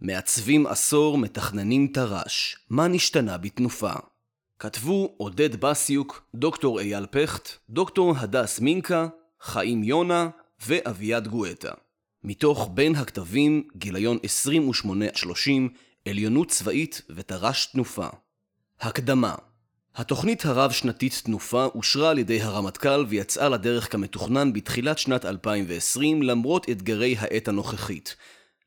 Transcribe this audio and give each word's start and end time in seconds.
מעצבים 0.00 0.66
עשור, 0.66 1.18
מתכננים 1.18 1.86
תר"ש. 1.86 2.56
מה 2.70 2.88
נשתנה 2.88 3.38
בתנופה? 3.38 3.92
כתבו 4.58 5.14
עודד 5.16 5.56
בסיוק, 5.60 6.22
דוקטור 6.34 6.80
אייל 6.80 7.06
פכט, 7.10 7.48
דוקטור 7.70 8.14
הדס 8.18 8.60
מינקה, 8.60 9.08
חיים 9.40 9.84
יונה 9.84 10.28
ואביעד 10.66 11.28
גואטה. 11.28 11.72
מתוך 12.24 12.70
בין 12.74 12.94
הכתבים, 12.94 13.68
גיליון 13.76 14.18
28-30, 14.84 14.88
עליונות 16.08 16.48
צבאית 16.48 17.02
ותר"ש 17.10 17.66
תנופה. 17.66 18.08
הקדמה 18.80 19.34
התוכנית 19.94 20.44
הרב-שנתית 20.44 21.22
תנופה 21.24 21.64
אושרה 21.64 22.10
על 22.10 22.18
ידי 22.18 22.42
הרמטכ"ל 22.42 23.04
ויצאה 23.08 23.48
לדרך 23.48 23.92
כמתוכנן 23.92 24.52
בתחילת 24.52 24.98
שנת 24.98 25.24
2020 25.24 26.22
למרות 26.22 26.68
אתגרי 26.70 27.16
העת 27.18 27.48
הנוכחית. 27.48 28.16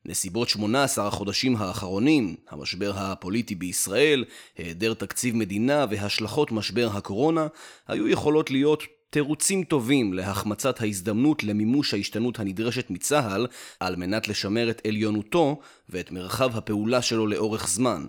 נסיבות 0.05 0.49
18 0.49 1.07
החודשים 1.07 1.55
האחרונים, 1.55 2.35
המשבר 2.49 2.91
הפוליטי 2.95 3.55
בישראל, 3.55 4.25
היעדר 4.57 4.93
תקציב 4.93 5.35
מדינה 5.35 5.85
והשלכות 5.89 6.51
משבר 6.51 6.89
הקורונה, 6.93 7.47
היו 7.87 8.07
יכולות 8.07 8.51
להיות 8.51 8.83
תירוצים 9.09 9.63
טובים 9.63 10.13
להחמצת 10.13 10.81
ההזדמנות 10.81 11.43
למימוש 11.43 11.93
ההשתנות 11.93 12.39
הנדרשת 12.39 12.89
מצה"ל 12.89 13.47
על 13.79 13.95
מנת 13.95 14.27
לשמר 14.27 14.69
את 14.69 14.81
עליונותו 14.87 15.59
ואת 15.89 16.11
מרחב 16.11 16.57
הפעולה 16.57 17.01
שלו 17.01 17.27
לאורך 17.27 17.67
זמן. 17.67 18.07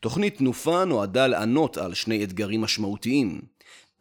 תוכנית 0.00 0.36
תנופה 0.36 0.84
נועדה 0.84 1.26
לענות 1.26 1.78
על 1.78 1.94
שני 1.94 2.24
אתגרים 2.24 2.60
משמעותיים. 2.60 3.40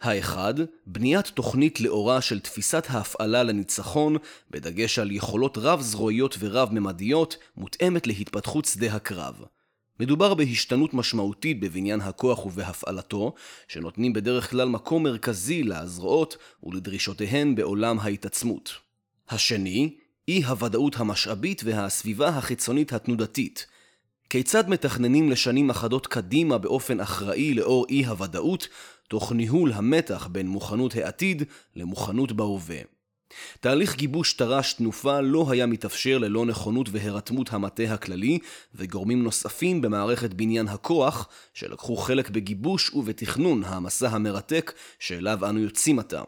האחד, 0.01 0.53
בניית 0.85 1.27
תוכנית 1.27 1.81
לאורה 1.81 2.21
של 2.21 2.39
תפיסת 2.39 2.85
ההפעלה 2.89 3.43
לניצחון, 3.43 4.17
בדגש 4.51 4.99
על 4.99 5.11
יכולות 5.11 5.57
רב-זרועיות 5.57 6.35
ורב-ממדיות, 6.39 7.37
מותאמת 7.57 8.07
להתפתחות 8.07 8.65
שדה 8.65 8.95
הקרב. 8.95 9.35
מדובר 9.99 10.33
בהשתנות 10.33 10.93
משמעותית 10.93 11.59
בבניין 11.59 12.01
הכוח 12.01 12.45
ובהפעלתו, 12.45 13.33
שנותנים 13.67 14.13
בדרך 14.13 14.49
כלל 14.49 14.69
מקום 14.69 15.03
מרכזי 15.03 15.63
לזרועות 15.63 16.37
ולדרישותיהן 16.63 17.55
בעולם 17.55 17.99
ההתעצמות. 17.99 18.71
השני, 19.29 19.95
אי 20.27 20.43
הוודאות 20.45 20.95
המשאבית 20.99 21.61
והסביבה 21.65 22.29
החיצונית 22.29 22.93
התנודתית, 22.93 23.65
כיצד 24.29 24.69
מתכננים 24.69 25.29
לשנים 25.29 25.69
אחדות 25.69 26.07
קדימה 26.07 26.57
באופן 26.57 26.99
אחראי 26.99 27.53
לאור 27.53 27.85
אי 27.89 28.05
הוודאות, 28.05 28.67
תוך 29.09 29.31
ניהול 29.31 29.73
המתח 29.73 30.27
בין 30.31 30.47
מוכנות 30.47 30.95
העתיד 30.95 31.43
למוכנות 31.75 32.31
בהווה. 32.31 32.79
תהליך 33.59 33.95
גיבוש 33.95 34.33
תר"ש 34.33 34.73
תנופה 34.73 35.21
לא 35.21 35.51
היה 35.51 35.65
מתאפשר 35.65 36.17
ללא 36.17 36.45
נכונות 36.45 36.89
והירתמות 36.91 37.53
המטה 37.53 37.83
הכללי 37.83 38.39
וגורמים 38.75 39.23
נוספים 39.23 39.81
במערכת 39.81 40.33
בניין 40.33 40.67
הכוח 40.67 41.27
שלקחו 41.53 41.95
חלק 41.97 42.29
בגיבוש 42.29 42.93
ובתכנון 42.93 43.63
המסע 43.65 44.09
המרתק 44.09 44.73
שאליו 44.99 45.49
אנו 45.49 45.59
יוצאים 45.59 45.99
עתה. 45.99 46.23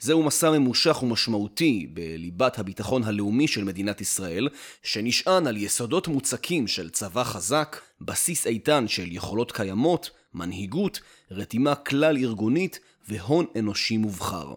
זהו 0.00 0.22
מסע 0.22 0.50
ממושך 0.50 1.02
ומשמעותי 1.02 1.86
בליבת 1.92 2.58
הביטחון 2.58 3.04
הלאומי 3.04 3.48
של 3.48 3.64
מדינת 3.64 4.00
ישראל, 4.00 4.48
שנשען 4.82 5.46
על 5.46 5.56
יסודות 5.56 6.08
מוצקים 6.08 6.66
של 6.66 6.90
צבא 6.90 7.24
חזק, 7.24 7.80
בסיס 8.00 8.46
איתן 8.46 8.88
של 8.88 9.12
יכולות 9.12 9.52
קיימות, 9.52 10.10
מנהיגות, 10.36 11.00
רתימה 11.30 11.74
כלל 11.74 12.16
ארגונית 12.16 12.80
והון 13.08 13.46
אנושי 13.58 13.96
מובחר. 13.96 14.54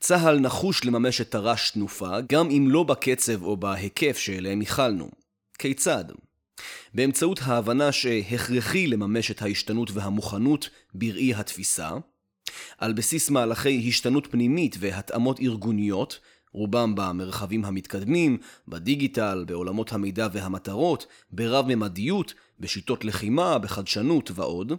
צה"ל 0.00 0.38
נחוש 0.38 0.84
לממש 0.84 1.20
את 1.20 1.30
תר"ש 1.30 1.70
תנופה, 1.70 2.20
גם 2.28 2.50
אם 2.50 2.66
לא 2.70 2.82
בקצב 2.82 3.42
או 3.42 3.56
בהיקף 3.56 4.18
שאליהם 4.18 4.60
ייחלנו. 4.60 5.10
כיצד? 5.58 6.04
באמצעות 6.94 7.40
ההבנה 7.42 7.92
שהכרחי 7.92 8.86
לממש 8.86 9.30
את 9.30 9.42
ההשתנות 9.42 9.90
והמוכנות 9.90 10.68
בראי 10.94 11.34
התפיסה, 11.34 11.90
על 12.78 12.92
בסיס 12.92 13.30
מהלכי 13.30 13.84
השתנות 13.88 14.26
פנימית 14.30 14.76
והתאמות 14.80 15.40
ארגוניות, 15.40 16.20
רובם 16.52 16.94
במרחבים 16.94 17.64
המתקדמים, 17.64 18.38
בדיגיטל, 18.68 19.44
בעולמות 19.46 19.92
המידע 19.92 20.28
והמטרות, 20.32 21.06
ברב-ממדיות, 21.30 22.34
בשיטות 22.60 23.04
לחימה, 23.04 23.58
בחדשנות 23.58 24.30
ועוד, 24.34 24.72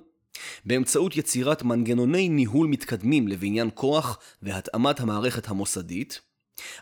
באמצעות 0.65 1.17
יצירת 1.17 1.63
מנגנוני 1.63 2.29
ניהול 2.29 2.67
מתקדמים 2.67 3.27
לבניין 3.27 3.69
כוח 3.73 4.19
והתאמת 4.41 4.99
המערכת 4.99 5.47
המוסדית, 5.47 6.21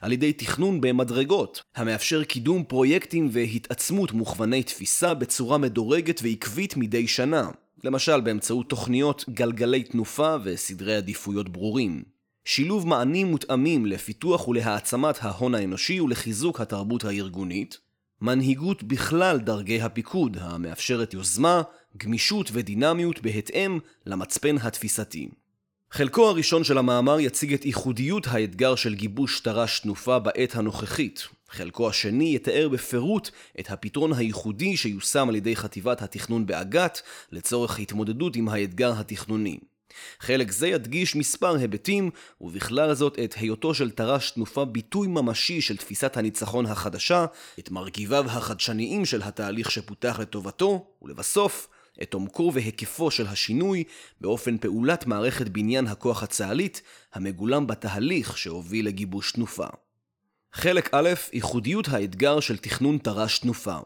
על 0.02 0.12
ידי 0.12 0.34
תכנון 0.34 0.82
במדרגות, 0.82 1.64
המאפשר 1.76 2.24
קידום 2.24 2.64
פרויקטים 2.64 3.30
והתעצמות 3.32 4.12
מוכווני 4.12 4.64
תפיסה 4.64 5.14
בצורה 5.14 5.58
מדורגת 5.58 6.20
ועקבית 6.24 6.78
מדי 6.78 7.08
שנה, 7.08 7.50
למשל 7.84 8.22
באמצעות 8.22 8.70
תוכניות 8.70 9.26
גלגלי 9.30 9.84
תנופה 9.84 10.36
וסדרי 10.44 10.96
עדיפויות 10.96 11.50
ברורים. 11.50 12.04
שילוב 12.46 12.88
מענים 12.88 13.28
מותאמים 13.28 13.86
לפיתוח 13.86 14.48
ולהעצמת 14.48 15.16
ההון 15.22 15.56
האנושי 15.56 16.00
ולחיזוק 16.00 16.62
התרבות 16.62 17.06
הארגונית, 17.06 17.80
מנהיגות 18.24 18.84
בכלל 18.84 19.40
דרגי 19.40 19.82
הפיקוד 19.82 20.38
המאפשרת 20.42 21.14
יוזמה, 21.14 21.62
גמישות 21.98 22.50
ודינמיות 22.54 23.22
בהתאם 23.22 23.80
למצפן 24.06 24.56
התפיסתי. 24.58 25.30
חלקו 25.92 26.30
הראשון 26.30 26.64
של 26.64 26.78
המאמר 26.78 27.20
יציג 27.20 27.54
את 27.54 27.66
ייחודיות 27.66 28.28
האתגר 28.28 28.76
של 28.76 28.96
גיבוש 28.96 29.40
תר"ש 29.40 29.80
תנופה 29.80 30.20
בעת 30.20 30.56
הנוכחית. 30.56 31.28
חלקו 31.50 31.90
השני 31.90 32.36
יתאר 32.36 32.70
בפירוט 32.70 33.30
את 33.60 33.72
הפתרון 33.72 34.14
הייחודי 34.14 34.78
שיושם 34.78 35.30
על 35.30 35.36
ידי 35.36 35.56
חטיבת 35.56 36.02
התכנון 36.02 36.46
באג"ת 36.46 37.02
לצורך 37.32 37.80
התמודדות 37.80 38.36
עם 38.36 38.50
האתגר 38.50 38.94
התכנוני. 39.00 39.60
חלק 40.20 40.52
זה 40.52 40.68
ידגיש 40.68 41.16
מספר 41.16 41.56
היבטים, 41.56 42.10
ובכלל 42.42 42.94
זאת 42.94 43.20
את 43.20 43.36
היותו 43.38 43.74
של 43.74 43.92
תר"ש 43.92 44.32
תנופה 44.32 44.66
ביטוי 44.66 45.08
ממשי 45.08 45.62
של 45.62 45.78
תפיסת 45.78 46.18
הניצחון 46.18 46.66
החדשה, 46.66 47.26
את 47.60 47.72
מרכיביו 47.72 48.26
החדשניים 48.28 49.06
של 49.06 49.22
התהליך 49.22 49.72
שפותח 49.72 50.20
לטובתו, 50.20 50.86
ולבסוף, 51.02 51.68
את 52.02 52.14
עומקו 52.14 52.52
והיקפו 52.54 53.12
של 53.12 53.28
השינוי 53.28 53.84
באופן 54.22 54.58
פעולת 54.58 55.06
מערכת 55.06 55.50
בניין 55.50 55.88
הכוח 55.88 56.24
הצה"לית 56.24 56.82
המגולם 57.14 57.68
בתהליך 57.68 58.38
שהוביל 58.38 58.88
לגיבוש 58.88 59.32
תנופה. 59.32 59.68
חלק 60.54 60.90
א', 60.94 61.10
ייחודיות 61.34 61.88
האתגר 61.88 62.40
של 62.40 62.58
תכנון 62.58 62.98
תר"ש 62.98 63.40
תנופה. 63.40 63.78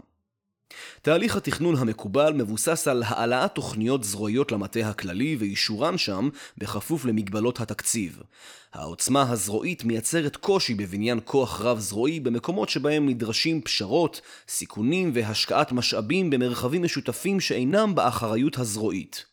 תהליך 1.01 1.35
התכנון 1.35 1.75
המקובל 1.75 2.33
מבוסס 2.33 2.87
על 2.87 3.03
העלאת 3.05 3.55
תוכניות 3.55 4.03
זרועיות 4.03 4.51
למטה 4.51 4.79
הכללי 4.79 5.35
ואישורן 5.39 5.97
שם 5.97 6.29
בכפוף 6.57 7.05
למגבלות 7.05 7.59
התקציב. 7.59 8.21
העוצמה 8.73 9.31
הזרועית 9.31 9.83
מייצרת 9.83 10.35
קושי 10.35 10.73
בבניין 10.73 11.19
כוח 11.25 11.61
רב-זרועי 11.61 12.19
במקומות 12.19 12.69
שבהם 12.69 13.09
נדרשים 13.09 13.61
פשרות, 13.61 14.21
סיכונים 14.47 15.11
והשקעת 15.13 15.71
משאבים 15.71 16.29
במרחבים 16.29 16.83
משותפים 16.83 17.39
שאינם 17.39 17.95
באחריות 17.95 18.57
הזרועית. 18.57 19.25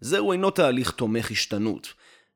זהו 0.00 0.32
אינו 0.32 0.50
תהליך 0.50 0.90
תומך 0.90 1.30
השתנות. 1.30 1.94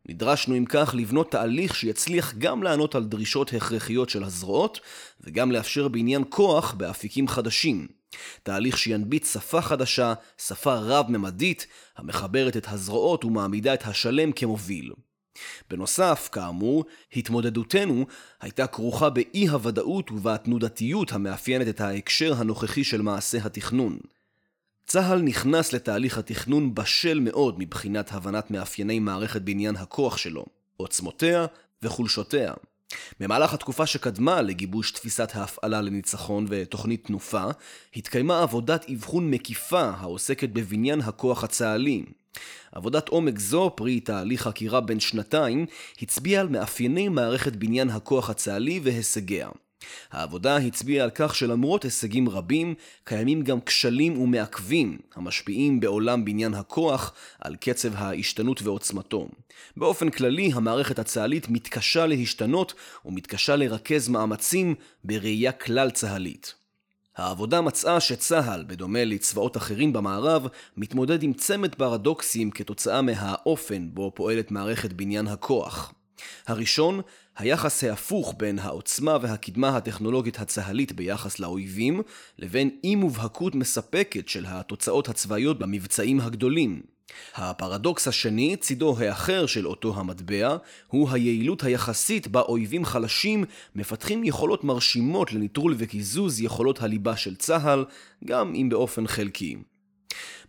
נדרשנו 0.08 0.56
אם 0.56 0.64
כך 0.64 0.94
לבנות 0.94 1.30
תהליך 1.30 1.74
שיצליח 1.74 2.34
גם 2.38 2.62
לענות 2.62 2.94
על 2.94 3.04
דרישות 3.04 3.52
הכרחיות 3.54 4.10
של 4.10 4.24
הזרועות, 4.24 4.80
וגם 5.20 5.52
לאפשר 5.52 5.88
בעניין 5.88 6.24
כוח 6.28 6.72
באפיקים 6.72 7.28
חדשים. 7.28 7.97
תהליך 8.42 8.78
שינביט 8.78 9.26
שפה 9.26 9.60
חדשה, 9.62 10.14
שפה 10.38 10.74
רב-ממדית, 10.74 11.66
המחברת 11.96 12.56
את 12.56 12.66
הזרועות 12.68 13.24
ומעמידה 13.24 13.74
את 13.74 13.86
השלם 13.86 14.32
כמוביל. 14.32 14.92
בנוסף, 15.70 16.28
כאמור, 16.32 16.84
התמודדותנו 17.16 18.06
הייתה 18.40 18.66
כרוכה 18.66 19.10
באי 19.10 19.48
הוודאות 19.48 20.10
ובתנודתיות 20.10 21.12
המאפיינת 21.12 21.68
את 21.68 21.80
ההקשר 21.80 22.34
הנוכחי 22.36 22.84
של 22.84 23.02
מעשה 23.02 23.38
התכנון. 23.44 23.98
צה"ל 24.86 25.22
נכנס 25.22 25.72
לתהליך 25.72 26.18
התכנון 26.18 26.74
בשל 26.74 27.20
מאוד 27.20 27.54
מבחינת 27.58 28.12
הבנת 28.12 28.50
מאפייני 28.50 28.98
מערכת 28.98 29.42
בניין 29.42 29.76
הכוח 29.76 30.16
שלו, 30.16 30.44
עוצמותיה 30.76 31.46
וחולשותיה. 31.82 32.54
במהלך 33.20 33.54
התקופה 33.54 33.86
שקדמה 33.86 34.42
לגיבוש 34.42 34.90
תפיסת 34.90 35.32
ההפעלה 35.34 35.80
לניצחון 35.80 36.46
ותוכנית 36.48 37.06
תנופה, 37.06 37.44
התקיימה 37.96 38.42
עבודת 38.42 38.90
אבחון 38.90 39.30
מקיפה 39.30 39.90
העוסקת 39.98 40.48
בבניין 40.48 41.00
הכוח 41.00 41.44
הצה"לי. 41.44 42.04
עבודת 42.72 43.08
עומק 43.08 43.38
זו, 43.38 43.72
פרי 43.76 44.00
תהליך 44.00 44.42
חקירה 44.42 44.80
בן 44.80 45.00
שנתיים, 45.00 45.66
הצביעה 46.02 46.40
על 46.40 46.48
מאפייני 46.48 47.08
מערכת 47.08 47.56
בניין 47.56 47.90
הכוח 47.90 48.30
הצה"לי 48.30 48.80
והישגיה. 48.82 49.48
העבודה 50.12 50.56
הצביעה 50.56 51.04
על 51.04 51.10
כך 51.14 51.34
שלמרות 51.34 51.82
הישגים 51.82 52.28
רבים, 52.28 52.74
קיימים 53.04 53.42
גם 53.42 53.60
כשלים 53.60 54.18
ומעכבים 54.18 54.98
המשפיעים 55.14 55.80
בעולם 55.80 56.24
בניין 56.24 56.54
הכוח 56.54 57.12
על 57.40 57.56
קצב 57.56 57.90
ההשתנות 57.94 58.62
ועוצמתו. 58.62 59.28
באופן 59.76 60.10
כללי, 60.10 60.50
המערכת 60.54 60.98
הצה"לית 60.98 61.48
מתקשה 61.48 62.06
להשתנות 62.06 62.74
ומתקשה 63.04 63.56
לרכז 63.56 64.08
מאמצים 64.08 64.74
בראייה 65.04 65.52
כלל 65.52 65.90
צה"לית. 65.90 66.54
העבודה 67.16 67.60
מצאה 67.60 68.00
שצה"ל, 68.00 68.64
בדומה 68.66 69.04
לצבאות 69.04 69.56
אחרים 69.56 69.92
במערב, 69.92 70.46
מתמודד 70.76 71.22
עם 71.22 71.32
צמד 71.32 71.74
פרדוקסים 71.74 72.50
כתוצאה 72.50 73.02
מהאופן 73.02 73.88
בו 73.94 74.12
פועלת 74.14 74.50
מערכת 74.50 74.92
בניין 74.92 75.26
הכוח. 75.26 75.92
הראשון, 76.46 77.00
היחס 77.38 77.84
ההפוך 77.84 78.34
בין 78.38 78.58
העוצמה 78.58 79.18
והקדמה 79.22 79.76
הטכנולוגית 79.76 80.38
הצה"לית 80.38 80.92
ביחס 80.92 81.38
לאויבים, 81.38 82.02
לבין 82.38 82.70
אי 82.84 82.96
מובהקות 82.96 83.54
מספקת 83.54 84.28
של 84.28 84.44
התוצאות 84.48 85.08
הצבאיות 85.08 85.58
במבצעים 85.58 86.20
הגדולים. 86.20 86.82
הפרדוקס 87.34 88.08
השני, 88.08 88.56
צידו 88.56 88.98
האחר 88.98 89.46
של 89.46 89.66
אותו 89.66 89.94
המטבע, 89.96 90.56
הוא 90.86 91.08
היעילות 91.10 91.64
היחסית 91.64 92.28
בה 92.28 92.40
אויבים 92.40 92.84
חלשים 92.84 93.44
מפתחים 93.74 94.24
יכולות 94.24 94.64
מרשימות 94.64 95.32
לניטרול 95.32 95.74
וקיזוז 95.78 96.40
יכולות 96.40 96.82
הליבה 96.82 97.16
של 97.16 97.36
צה"ל, 97.36 97.84
גם 98.24 98.54
אם 98.54 98.68
באופן 98.68 99.06
חלקי. 99.06 99.56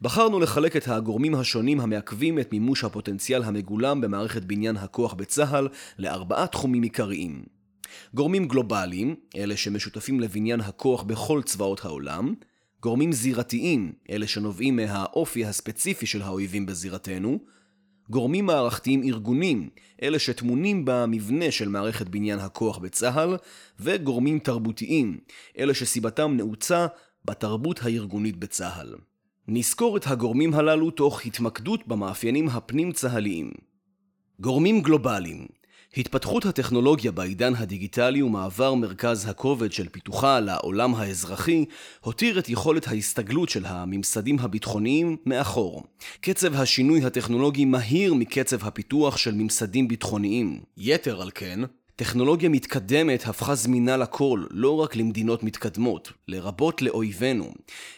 בחרנו 0.01 0.39
לחלק 0.39 0.75
את 0.75 0.88
הגורמים 0.88 1.36
השונים 1.36 1.80
המעכבים 1.80 2.39
את 2.39 2.51
מימוש 2.54 2.83
הפוטנציאל 2.83 3.44
המגולם 3.44 4.01
במערכת 4.01 4.44
בניין 4.44 4.77
הכוח 4.77 5.13
בצה"ל 5.13 5.68
לארבעה 6.00 6.48
תחומים 6.48 6.83
עיקריים. 6.83 7.44
גורמים 8.13 8.48
גלובליים, 8.48 9.16
אלה 9.36 9.57
שמשותפים 9.57 10.19
לבניין 10.19 10.62
הכוח 10.62 11.04
בכל 11.04 11.42
צבאות 11.45 11.86
העולם, 11.86 12.33
גורמים 12.81 13.12
זירתיים, 13.12 13.92
אלה 14.10 14.27
שנובעים 14.27 14.75
מהאופי 14.75 15.45
הספציפי 15.45 16.06
של 16.06 16.22
האויבים 16.22 16.65
בזירתנו, 16.65 17.39
גורמים 18.10 18.45
מערכתיים 18.45 19.04
ארגונים, 19.04 19.69
אלה 20.04 20.19
שטמונים 20.19 20.86
במבנה 20.86 21.51
של 21.51 21.69
מערכת 21.69 22.10
בניין 22.10 22.39
הכוח 22.39 22.77
בצה"ל, 22.77 23.38
וגורמים 23.80 24.39
תרבותיים, 24.39 25.19
אלה 25.57 25.74
שסיבתם 25.74 26.33
נעוצה 26.38 26.88
בתרבות 27.25 27.83
הארגונית 27.83 28.38
בצה"ל. 28.38 28.95
נזכור 29.51 29.98
את 29.98 30.07
הגורמים 30.07 30.54
הללו 30.54 30.92
תוך 30.92 31.25
התמקדות 31.25 31.88
במאפיינים 31.88 32.50
הפנים-צה"ליים. 32.50 33.51
גורמים 34.40 34.81
גלובליים 34.81 35.48
התפתחות 35.98 36.46
הטכנולוגיה 36.46 37.12
בעידן 37.12 37.56
הדיגיטלי 37.56 38.22
ומעבר 38.22 38.74
מרכז 38.74 39.30
הכובד 39.30 39.72
של 39.72 39.90
פיתוחה 39.90 40.40
לעולם 40.40 40.96
האזרחי 40.96 41.66
הותיר 42.00 42.40
את 42.40 42.50
יכולת 42.50 42.88
ההסתגלות 42.88 43.50
של 43.50 43.66
הממסדים 43.66 44.40
הביטחוניים 44.40 45.18
מאחור. 45.25 45.84
קצב 46.22 46.56
השינוי 46.56 47.06
הטכנולוגי 47.06 47.66
מהיר 47.66 48.13
מקצב 48.13 48.68
הפיתוח 48.68 49.18
של 49.18 49.36
ממסדים 49.36 49.88
ביטחוניים. 49.88 50.60
יתר 50.78 51.22
על 51.22 51.31
כן, 51.36 51.60
טכנולוגיה 52.00 52.50
מתקדמת 52.50 53.28
הפכה 53.28 53.56
זמינה 53.56 53.98
לכל, 53.98 54.44
לא 54.51 54.80
רק 54.80 54.96
למדינות 54.96 55.44
מתקדמות, 55.44 56.12
לרבות 56.28 56.81
לאויבינו. 56.81 57.54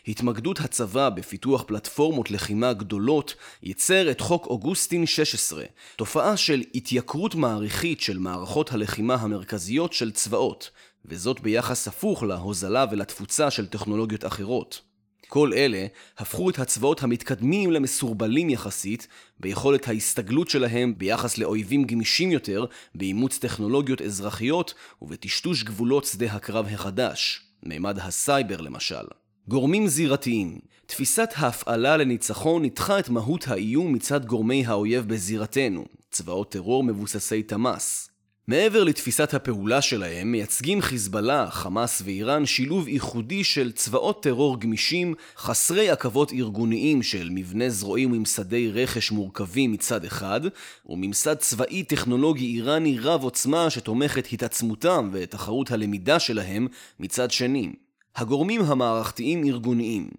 התמקדות 0.08 0.60
הצבא 0.60 1.10
בפיתוח 1.10 1.64
פלטפורמות 1.68 2.32
לחימה 2.32 2.74
גדולות 2.74 3.36
ייצר 3.64 4.12
את 4.12 4.22
חוק 4.22 4.46
אוגוסטין 4.46 5.06
16, 5.06 5.64
תופעה 5.96 6.38
של 6.38 6.64
התייקרות 6.76 7.36
מעריכית 7.36 8.02
של 8.02 8.18
מערכות 8.18 8.72
הלחימה 8.72 9.16
המרכזיות 9.16 9.94
של 9.94 10.12
צבאות, 10.12 10.70
וזאת 11.06 11.40
ביחס 11.40 11.88
הפוך 11.88 12.24
להוזלה 12.24 12.86
ולתפוצה 12.92 13.52
של 13.52 13.68
טכנולוגיות 13.68 14.26
אחרות. 14.26 14.91
כל 15.34 15.54
אלה 15.54 15.86
הפכו 16.18 16.50
את 16.50 16.60
הצבאות 16.60 17.04
המתקדמים 17.04 17.72
למסורבלים 17.72 18.50
יחסית 18.50 19.08
ביכולת 19.40 19.88
ההסתגלות 19.88 20.50
שלהם 20.50 20.94
ביחס 20.98 21.38
לאויבים 21.38 21.84
גמישים 21.84 22.32
יותר 22.32 22.66
באימוץ 22.96 23.38
טכנולוגיות 23.38 24.02
אזרחיות 24.02 24.74
ובטשטוש 25.02 25.64
גבולות 25.64 26.06
שדה 26.06 26.26
הקרב 26.26 26.68
החדש, 26.72 27.42
מימד 27.64 28.00
הסייבר 28.00 28.62
למשל. 28.62 29.06
גורמים 29.48 29.88
זירתיים 29.88 30.60
תפיסת 30.86 31.30
ההפעלה 31.36 31.98
לניצחון 31.98 32.62
ניתחה 32.62 33.00
את 33.00 33.10
מהות 33.10 33.48
האיום 33.48 33.94
מצד 33.94 34.26
גורמי 34.26 34.66
האויב 34.66 35.08
בזירתנו, 35.08 35.86
צבאות 36.12 36.52
טרור 36.52 36.84
מבוססי 36.84 37.44
תמ"ס. 37.44 38.11
מעבר 38.52 38.84
לתפיסת 38.84 39.34
הפעולה 39.34 39.82
שלהם, 39.82 40.32
מייצגים 40.32 40.82
חיזבאללה, 40.82 41.52
חמאס 41.52 42.02
ואיראן 42.06 42.46
שילוב 42.46 42.88
ייחודי 42.88 43.44
של 43.44 43.72
צבאות 43.72 44.24
טרור 44.24 44.60
גמישים, 44.60 45.14
חסרי 45.38 45.90
עכבות 45.90 46.34
ארגוניים 46.34 47.04
של 47.04 47.30
מבנה 47.32 47.70
זרועי 47.70 48.06
וממסדי 48.06 48.72
רכש 48.72 49.12
מורכבים 49.12 49.72
מצד 49.72 50.06
אחד, 50.06 50.42
וממסד 50.86 51.36
צבאי 51.36 51.84
טכנולוגי 51.84 52.46
איראני 52.46 53.00
רב 53.00 53.24
עוצמה 53.24 53.70
שתומך 53.70 54.18
את 54.18 54.28
התעצמותם 54.34 55.10
ותחרות 55.14 55.72
הלמידה 55.72 56.20
שלהם 56.20 56.68
מצד 57.00 57.32
שני. 57.32 57.72
הגורמים 58.16 58.62
המערכתיים 58.62 59.44
ארגוניים 59.44 60.10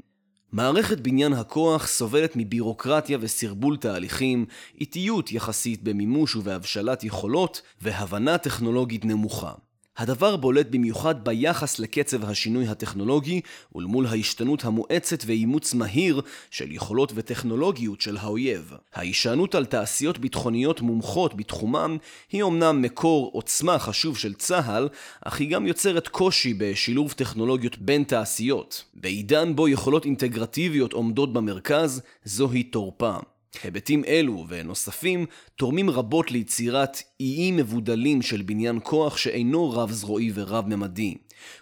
מערכת 0.52 1.00
בניין 1.00 1.32
הכוח 1.32 1.86
סובלת 1.86 2.32
מבירוקרטיה 2.36 3.18
וסרבול 3.20 3.76
תהליכים, 3.76 4.46
איטיות 4.80 5.32
יחסית 5.32 5.82
במימוש 5.82 6.36
ובהבשלת 6.36 7.04
יכולות, 7.04 7.62
והבנה 7.80 8.38
טכנולוגית 8.38 9.04
נמוכה. 9.04 9.52
הדבר 9.96 10.36
בולט 10.36 10.66
במיוחד 10.70 11.24
ביחס 11.24 11.78
לקצב 11.78 12.24
השינוי 12.24 12.68
הטכנולוגי 12.68 13.40
ולמול 13.74 14.06
ההשתנות 14.06 14.64
המואצת 14.64 15.22
ואימוץ 15.26 15.74
מהיר 15.74 16.20
של 16.50 16.72
יכולות 16.72 17.12
וטכנולוגיות 17.14 18.00
של 18.00 18.16
האויב. 18.16 18.72
ההישענות 18.94 19.54
על 19.54 19.64
תעשיות 19.64 20.18
ביטחוניות 20.18 20.80
מומחות 20.80 21.34
בתחומם 21.34 21.96
היא 22.32 22.42
אומנם 22.42 22.82
מקור 22.82 23.30
עוצמה 23.32 23.78
חשוב 23.78 24.18
של 24.18 24.34
צה"ל, 24.34 24.88
אך 25.20 25.40
היא 25.40 25.50
גם 25.50 25.66
יוצרת 25.66 26.08
קושי 26.08 26.54
בשילוב 26.54 27.12
טכנולוגיות 27.12 27.78
בין 27.78 28.04
תעשיות. 28.04 28.84
בעידן 28.94 29.56
בו 29.56 29.68
יכולות 29.68 30.04
אינטגרטיביות 30.04 30.92
עומדות 30.92 31.32
במרכז, 31.32 32.02
זוהי 32.24 32.62
תורפה. 32.62 33.18
היבטים 33.62 34.04
אלו 34.04 34.44
ונוספים 34.48 35.26
תורמים 35.56 35.90
רבות 35.90 36.30
ליצירת 36.30 37.02
איים 37.20 37.56
מבודלים 37.56 38.22
של 38.22 38.42
בניין 38.42 38.78
כוח 38.82 39.16
שאינו 39.16 39.70
רב-זרועי 39.70 40.30
ורב-ממדי. 40.34 41.14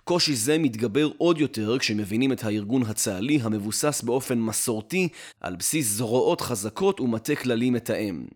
קושי 0.05 0.35
זה 0.35 0.59
מתגבר 0.59 1.11
עוד 1.19 1.41
יותר 1.41 1.79
כשמבינים 1.79 2.33
את 2.33 2.45
הארגון 2.45 2.83
הצה"לי 2.83 3.39
המבוסס 3.43 4.03
באופן 4.03 4.39
מסורתי 4.39 5.09
על 5.41 5.57
בסיס 5.57 5.87
זרועות 5.87 6.41
חזקות 6.41 7.01
ומטה 7.01 7.35
כללי 7.35 7.71
מתאם. 7.71 8.27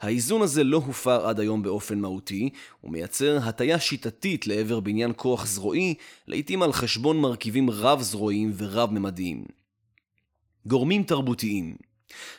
האיזון 0.00 0.42
הזה 0.42 0.64
לא 0.64 0.76
הופר 0.86 1.26
עד 1.26 1.40
היום 1.40 1.62
באופן 1.62 1.98
מהותי, 1.98 2.50
ומייצר 2.84 3.38
הטיה 3.42 3.80
שיטתית 3.80 4.46
לעבר 4.46 4.80
בניין 4.80 5.12
כוח 5.16 5.46
זרועי, 5.46 5.94
לעיתים 6.28 6.62
על 6.62 6.72
חשבון 6.72 7.20
מרכיבים 7.20 7.70
רב-זרועיים 7.70 8.52
ורב-ממדיים. 8.56 9.44
גורמים 10.66 11.02
תרבותיים 11.02 11.89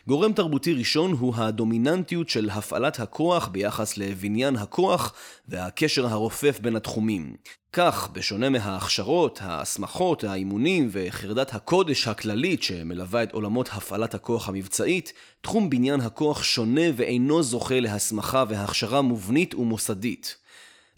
גורם 0.07 0.33
תרבותי 0.33 0.73
ראשון 0.73 1.11
הוא 1.11 1.35
הדומיננטיות 1.35 2.29
של 2.29 2.49
הפעלת 2.49 2.99
הכוח 2.99 3.47
ביחס 3.47 3.97
לבניין 3.97 4.55
הכוח 4.55 5.13
והקשר 5.47 6.07
הרופף 6.07 6.59
בין 6.59 6.75
התחומים. 6.75 7.35
כך, 7.73 8.09
בשונה 8.13 8.49
מההכשרות, 8.49 9.39
ההסמכות, 9.41 10.23
האימונים 10.23 10.89
וחרדת 10.91 11.53
הקודש 11.53 12.07
הכללית 12.07 12.63
שמלווה 12.63 13.23
את 13.23 13.31
עולמות 13.31 13.69
הפעלת 13.73 14.15
הכוח 14.15 14.49
המבצעית, 14.49 15.13
תחום 15.41 15.69
בניין 15.69 16.01
הכוח 16.01 16.43
שונה 16.43 16.81
ואינו 16.95 17.43
זוכה 17.43 17.79
להסמכה 17.79 18.43
והכשרה 18.49 19.01
מובנית 19.01 19.55
ומוסדית. 19.55 20.40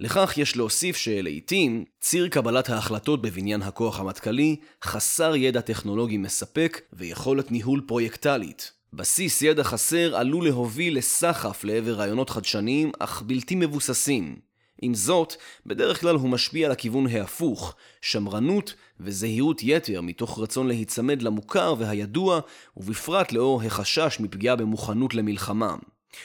לכך 0.04 0.34
יש 0.38 0.58
להוסיף 0.58 0.98
שלעיתים 0.98 1.86
ציר 2.02 2.28
קבלת 2.28 2.70
ההחלטות 2.70 3.22
בבניין 3.22 3.62
הכוח 3.62 4.00
המטכ"לי 4.00 4.56
חסר 4.84 5.36
ידע 5.36 5.62
טכנולוגי 5.62 6.18
מספק 6.18 6.82
ויכולת 6.94 7.52
ניהול 7.52 7.82
פרויקטלית. 7.88 8.72
בסיס 8.94 9.42
ידע 9.42 9.64
חסר 9.64 10.16
עלול 10.16 10.46
להוביל 10.46 10.98
לסחף 10.98 11.64
לעבר 11.64 11.94
רעיונות 11.94 12.30
חדשניים 12.30 12.92
אך 13.00 13.22
בלתי 13.22 13.56
מבוססים. 13.56 14.36
עם 14.82 14.94
זאת, 14.94 15.34
בדרך 15.66 16.02
כלל 16.02 16.16
הוא 16.16 16.30
משפיע 16.30 16.66
על 16.66 16.72
הכיוון 16.72 17.08
ההפוך, 17.08 17.76
שמרנות 18.02 18.74
וזהירות 19.00 19.64
יתר 19.64 20.02
מתוך 20.02 20.40
רצון 20.40 20.68
להיצמד 20.68 21.22
למוכר 21.22 21.76
והידוע, 21.78 22.40
ובפרט 22.78 23.32
לאור 23.32 23.64
החשש 23.64 24.18
מפגיעה 24.20 24.56
במוכנות 24.56 25.14
למלחמה. 25.14 25.76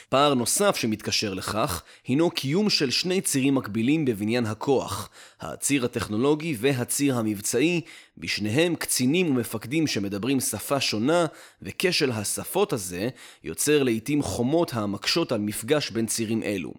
פער 0.09 0.33
נוסף 0.33 0.75
שמתקשר 0.75 1.33
לכך, 1.33 1.83
הינו 2.07 2.31
קיום 2.31 2.69
של 2.69 2.91
שני 2.91 3.21
צירים 3.21 3.55
מקבילים 3.55 4.05
בבניין 4.05 4.45
הכוח, 4.45 5.09
הציר 5.41 5.85
הטכנולוגי 5.85 6.55
והציר 6.59 7.15
המבצעי, 7.15 7.81
בשניהם 8.17 8.75
קצינים 8.75 9.29
ומפקדים 9.29 9.87
שמדברים 9.87 10.39
שפה 10.39 10.79
שונה, 10.79 11.25
וכשל 11.61 12.11
השפות 12.11 12.73
הזה 12.73 13.09
יוצר 13.43 13.83
לעיתים 13.83 14.21
חומות 14.21 14.73
המקשות 14.73 15.31
על 15.31 15.39
מפגש 15.39 15.89
בין 15.89 16.05
צירים 16.05 16.43
אלו. 16.43 16.73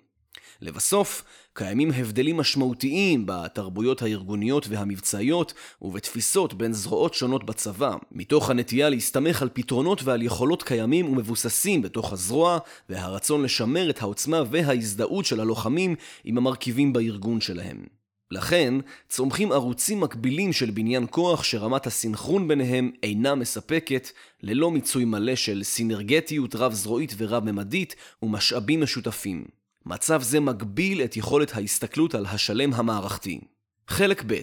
לבסוף, 0.60 1.22
קיימים 1.52 1.90
הבדלים 1.90 2.36
משמעותיים 2.36 3.22
בתרבויות 3.26 4.02
הארגוניות 4.02 4.68
והמבצעיות 4.68 5.54
ובתפיסות 5.82 6.54
בין 6.54 6.72
זרועות 6.72 7.14
שונות 7.14 7.44
בצבא, 7.44 7.96
מתוך 8.12 8.50
הנטייה 8.50 8.88
להסתמך 8.88 9.42
על 9.42 9.48
פתרונות 9.52 10.02
ועל 10.02 10.22
יכולות 10.22 10.62
קיימים 10.62 11.06
ומבוססים 11.06 11.82
בתוך 11.82 12.12
הזרוע, 12.12 12.58
והרצון 12.88 13.42
לשמר 13.42 13.90
את 13.90 14.02
העוצמה 14.02 14.42
וההזדהות 14.50 15.24
של 15.24 15.40
הלוחמים 15.40 15.94
עם 16.24 16.38
המרכיבים 16.38 16.92
בארגון 16.92 17.40
שלהם. 17.40 17.84
לכן, 18.30 18.74
צומחים 19.08 19.52
ערוצים 19.52 20.00
מקבילים 20.00 20.52
של 20.52 20.70
בניין 20.70 21.06
כוח 21.10 21.42
שרמת 21.42 21.86
הסינכרון 21.86 22.48
ביניהם 22.48 22.90
אינה 23.02 23.34
מספקת, 23.34 24.08
ללא 24.42 24.70
מיצוי 24.70 25.04
מלא 25.04 25.34
של 25.34 25.62
סינרגטיות 25.62 26.54
רב-זרועית 26.54 27.14
ורב-ממדית 27.16 27.94
ומשאבים 28.22 28.80
משותפים. 28.80 29.59
מצב 29.90 30.22
זה 30.22 30.40
מגביל 30.40 31.02
את 31.02 31.16
יכולת 31.16 31.54
ההסתכלות 31.54 32.14
על 32.14 32.26
השלם 32.26 32.74
המערכתי. 32.74 33.40
חלק 33.88 34.24
ב' 34.26 34.40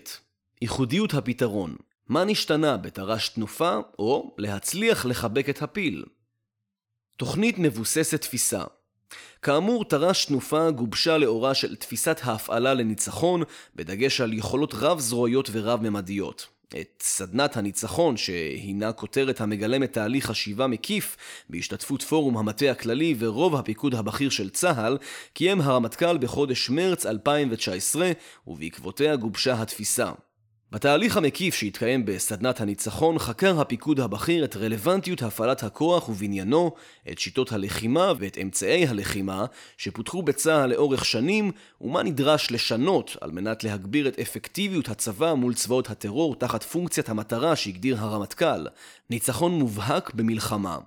ייחודיות 0.62 1.14
הפתרון 1.14 1.76
מה 2.10 2.24
נשתנה 2.24 2.78
בתר"ש 2.78 3.30
תנופה, 3.30 3.78
או 4.00 4.36
להצליח 4.38 5.06
לחבק 5.06 5.50
את 5.50 5.62
הפיל? 5.62 6.06
תוכנית 7.18 7.60
מבוססת 7.60 8.22
תפיסה 8.22 8.64
כאמור, 9.42 9.86
תר"ש 9.86 10.26
תנופה 10.26 10.72
גובשה 10.72 11.18
לאורה 11.18 11.54
של 11.54 11.76
תפיסת 11.76 12.20
ההפעלה 12.24 12.74
לניצחון, 12.74 13.44
בדגש 13.76 14.22
על 14.22 14.34
יכולות 14.34 14.74
רב-זרועיות 14.74 15.50
ורב-ממדיות. 15.52 16.48
את 16.70 17.04
סדנת 17.04 17.58
הניצחון, 17.58 18.18
שהינה 18.18 18.92
כותרת 18.92 19.42
המגלמת 19.42 19.94
תהליך 19.94 20.26
חשיבה 20.26 20.68
מקיף, 20.68 21.18
בהשתתפות 21.50 22.02
פורום 22.02 22.38
המטה 22.38 22.72
הכללי 22.72 23.16
ורוב 23.20 23.56
הפיקוד 23.56 23.96
הבכיר 23.96 24.30
של 24.30 24.50
צה"ל, 24.50 24.98
קיים 25.34 25.62
הרמטכ"ל 25.62 26.18
בחודש 26.18 26.70
מרץ 26.70 27.06
2019, 27.06 28.12
ובעקבותיה 28.48 29.16
גובשה 29.16 29.62
התפיסה. 29.62 30.12
בתהליך 30.72 31.18
המקיף 31.18 31.56
שהתקיים 31.56 32.06
בסדנת 32.06 32.62
הניצחון 32.62 33.20
חקר 33.20 33.62
הפיקוד 33.62 34.00
הבכיר 34.00 34.46
את 34.46 34.56
רלוונטיות 34.56 35.22
הפעלת 35.22 35.64
הכוח 35.64 36.10
ובניינו, 36.10 36.72
את 37.12 37.20
שיטות 37.20 37.52
הלחימה 37.52 38.14
ואת 38.20 38.38
אמצעי 38.42 38.88
הלחימה 38.88 39.46
שפותחו 39.78 40.22
בצה"ל 40.22 40.70
לאורך 40.70 41.06
שנים, 41.06 41.52
ומה 41.82 42.04
נדרש 42.04 42.52
לשנות 42.52 43.18
על 43.22 43.32
מנת 43.32 43.64
להגביר 43.64 44.08
את 44.08 44.20
אפקטיביות 44.20 44.90
הצבא 44.90 45.34
מול 45.34 45.54
צבאות 45.54 45.90
הטרור 45.90 46.36
תחת 46.36 46.64
פונקציית 46.64 47.10
המטרה 47.10 47.56
שהגדיר 47.56 47.98
הרמטכ"ל, 48.00 48.68
ניצחון 49.10 49.52
מובהק 49.52 50.14
במלחמה. 50.14 50.78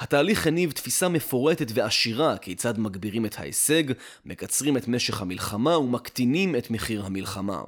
התהליך 0.00 0.46
הניב 0.46 0.70
תפיסה 0.70 1.08
מפורטת 1.08 1.66
ועשירה 1.74 2.38
כיצד 2.38 2.78
מגבירים 2.78 3.26
את 3.26 3.38
ההישג, 3.38 3.84
מקצרים 4.24 4.76
את 4.76 4.88
משך 4.88 5.22
המלחמה 5.22 5.78
ומקטינים 5.78 6.56
את 6.56 6.70
מחיר 6.70 7.06
המלחמה. 7.06 7.60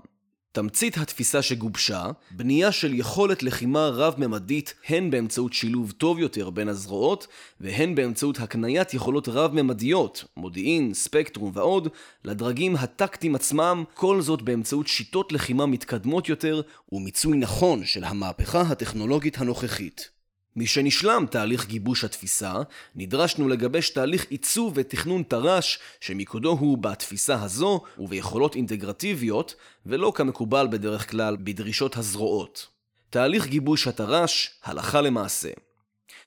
תמצית 0.52 0.96
התפיסה 0.96 1.42
שגובשה, 1.42 2.10
בנייה 2.30 2.72
של 2.72 2.94
יכולת 2.94 3.42
לחימה 3.42 3.88
רב-ממדית 3.88 4.74
הן 4.88 5.10
באמצעות 5.10 5.52
שילוב 5.52 5.92
טוב 5.92 6.18
יותר 6.18 6.50
בין 6.50 6.68
הזרועות, 6.68 7.26
והן 7.60 7.94
באמצעות 7.94 8.40
הקניית 8.40 8.94
יכולות 8.94 9.28
רב-ממדיות, 9.28 10.24
מודיעין, 10.36 10.94
ספקטרום 10.94 11.50
ועוד, 11.54 11.88
לדרגים 12.24 12.76
הטקטיים 12.76 13.34
עצמם, 13.34 13.84
כל 13.94 14.20
זאת 14.20 14.42
באמצעות 14.42 14.88
שיטות 14.88 15.32
לחימה 15.32 15.66
מתקדמות 15.66 16.28
יותר, 16.28 16.62
ומיצוי 16.92 17.38
נכון 17.38 17.84
של 17.84 18.04
המהפכה 18.04 18.60
הטכנולוגית 18.60 19.38
הנוכחית. 19.38 20.21
משנשלם 20.56 21.26
תהליך 21.30 21.66
גיבוש 21.66 22.04
התפיסה, 22.04 22.54
נדרשנו 22.96 23.48
לגבש 23.48 23.90
תהליך 23.90 24.26
עיצוב 24.30 24.72
ותכנון 24.76 25.22
תר"ש 25.22 25.78
שמיקודו 26.00 26.50
הוא 26.50 26.78
בתפיסה 26.78 27.42
הזו 27.42 27.80
וביכולות 27.98 28.56
אינטגרטיביות, 28.56 29.54
ולא 29.86 30.12
כמקובל 30.14 30.66
בדרך 30.70 31.10
כלל 31.10 31.36
בדרישות 31.40 31.96
הזרועות. 31.96 32.66
תהליך 33.10 33.46
גיבוש 33.46 33.86
התר"ש, 33.86 34.50
הלכה 34.64 35.00
למעשה. 35.00 35.50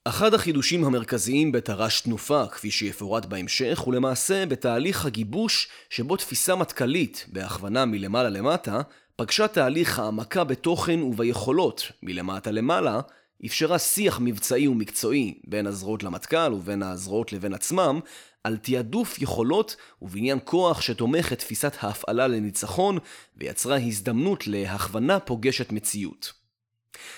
אחד 0.04 0.34
החידושים 0.34 0.84
המרכזיים 0.84 1.52
בתר"ש 1.52 2.00
תנופה, 2.00 2.46
כפי 2.46 2.70
שיפורט 2.70 3.24
בהמשך, 3.24 3.78
הוא 3.78 3.94
למעשה 3.94 4.46
בתהליך 4.46 5.06
הגיבוש 5.06 5.68
שבו 5.90 6.16
תפיסה 6.16 6.56
מטכ"לית, 6.56 7.26
בהכוונה 7.32 7.84
מלמעלה 7.84 8.28
למטה, 8.28 8.80
פגשה 9.16 9.48
תהליך 9.48 9.98
העמקה 9.98 10.44
בתוכן 10.44 11.02
וביכולות, 11.02 11.92
מלמטה 12.02 12.50
למעלה, 12.50 13.00
אפשרה 13.46 13.78
שיח 13.78 14.20
מבצעי 14.20 14.68
ומקצועי 14.68 15.40
בין 15.46 15.66
הזרועות 15.66 16.02
למטכ"ל 16.02 16.52
ובין 16.52 16.82
הזרועות 16.82 17.32
לבין 17.32 17.54
עצמם, 17.54 18.00
על 18.44 18.56
תעדוף 18.56 19.22
יכולות 19.22 19.76
ובניין 20.02 20.38
כוח 20.44 20.80
שתומך 20.80 21.32
את 21.32 21.38
תפיסת 21.38 21.76
ההפעלה 21.80 22.26
לניצחון, 22.26 22.98
ויצרה 23.36 23.76
הזדמנות 23.76 24.46
להכוונה 24.46 25.20
פוגשת 25.20 25.72
מציאות. 25.72 26.32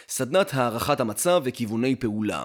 סדנת 0.08 0.54
הערכת 0.54 1.00
המצב 1.00 1.42
וכיווני 1.44 1.96
פעולה 1.96 2.44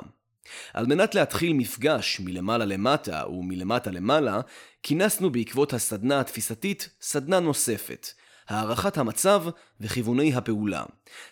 על 0.74 0.86
מנת 0.86 1.16
להתחיל 1.16 1.54
מפגש 1.54 2.20
מלמעלה 2.20 2.66
למטה 2.66 3.28
ומלמטה 3.28 3.92
למעלה, 3.92 4.42
כינסנו 4.84 5.30
בעקבות 5.30 5.74
הסדנה 5.74 6.20
התפיסתית 6.20 6.90
סדנה 7.02 7.40
נוספת, 7.40 8.08
הערכת 8.50 8.98
המצב 8.98 9.44
וכיווני 9.82 10.34
הפעולה. 10.34 10.84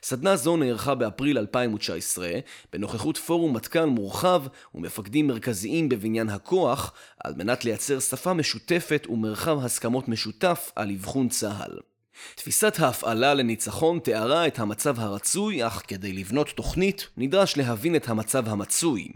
סדנה 0.04 0.36
זו 0.36 0.58
נערכה 0.58 0.96
באפריל 0.96 1.38
2019 1.38 2.32
בנוכחות 2.74 3.18
פורום 3.18 3.56
מטכ"ל 3.56 3.86
מורחב 3.86 4.44
ומפקדים 4.76 5.28
מרכזיים 5.28 5.90
בבניין 5.90 6.30
הכוח 6.30 6.94
על 7.24 7.34
מנת 7.38 7.66
לייצר 7.66 8.00
שפה 8.00 8.34
משותפת 8.34 9.08
ומרחב 9.10 9.66
הסכמות 9.66 10.08
משותף 10.08 10.72
על 10.76 10.92
אבחון 10.92 11.30
צה"ל. 11.30 11.91
תפיסת 12.36 12.80
ההפעלה 12.80 13.34
לניצחון 13.34 14.00
תיארה 14.00 14.48
את 14.48 14.60
המצב 14.60 15.00
הרצוי, 15.00 15.68
אך 15.68 15.82
כדי 15.88 16.14
לבנות 16.14 16.50
תוכנית 16.50 17.08
נדרש 17.18 17.58
להבין 17.58 17.96
את 17.96 18.10
המצב 18.10 18.50
המצוי. 18.50 19.08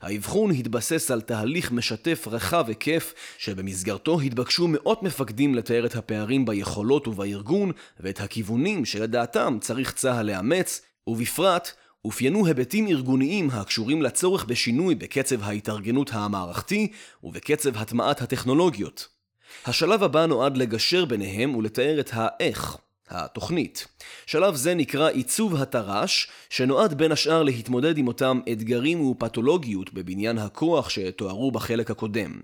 האבחון 0.00 0.50
התבסס 0.50 1.10
על 1.10 1.20
תהליך 1.20 1.72
משתף 1.72 2.28
רחב 2.30 2.64
היקף, 2.68 3.14
שבמסגרתו 3.38 4.20
התבקשו 4.20 4.68
מאות 4.68 5.02
מפקדים 5.02 5.54
לתאר 5.54 5.86
את 5.86 5.96
הפערים 5.96 6.44
ביכולות 6.44 7.08
ובארגון, 7.08 7.72
ואת 8.00 8.20
הכיוונים 8.20 8.84
שלדעתם 8.84 9.58
צריך 9.60 9.92
צה"ל 9.92 10.26
לאמץ, 10.26 10.82
ובפרט 11.06 11.72
אופיינו 12.04 12.46
היבטים 12.46 12.88
ארגוניים 12.88 13.50
הקשורים 13.50 14.02
לצורך 14.02 14.44
בשינוי 14.44 14.94
בקצב 14.94 15.42
ההתארגנות 15.42 16.10
המערכתי 16.12 16.92
ובקצב 17.22 17.76
הטמעת 17.76 18.22
הטכנולוגיות. 18.22 19.17
השלב 19.66 20.02
הבא 20.02 20.26
נועד 20.26 20.56
לגשר 20.56 21.04
ביניהם 21.04 21.56
ולתאר 21.56 22.00
את 22.00 22.10
האיך, 22.12 22.76
התוכנית. 23.10 23.86
שלב 24.26 24.54
זה 24.54 24.74
נקרא 24.74 25.08
עיצוב 25.08 25.54
התר"ש, 25.54 26.28
שנועד 26.50 26.94
בין 26.94 27.12
השאר 27.12 27.42
להתמודד 27.42 27.98
עם 27.98 28.08
אותם 28.08 28.40
אתגרים 28.52 29.00
ופתולוגיות 29.00 29.94
בבניין 29.94 30.38
הכוח 30.38 30.90
שתוארו 30.90 31.50
בחלק 31.50 31.90
הקודם. 31.90 32.40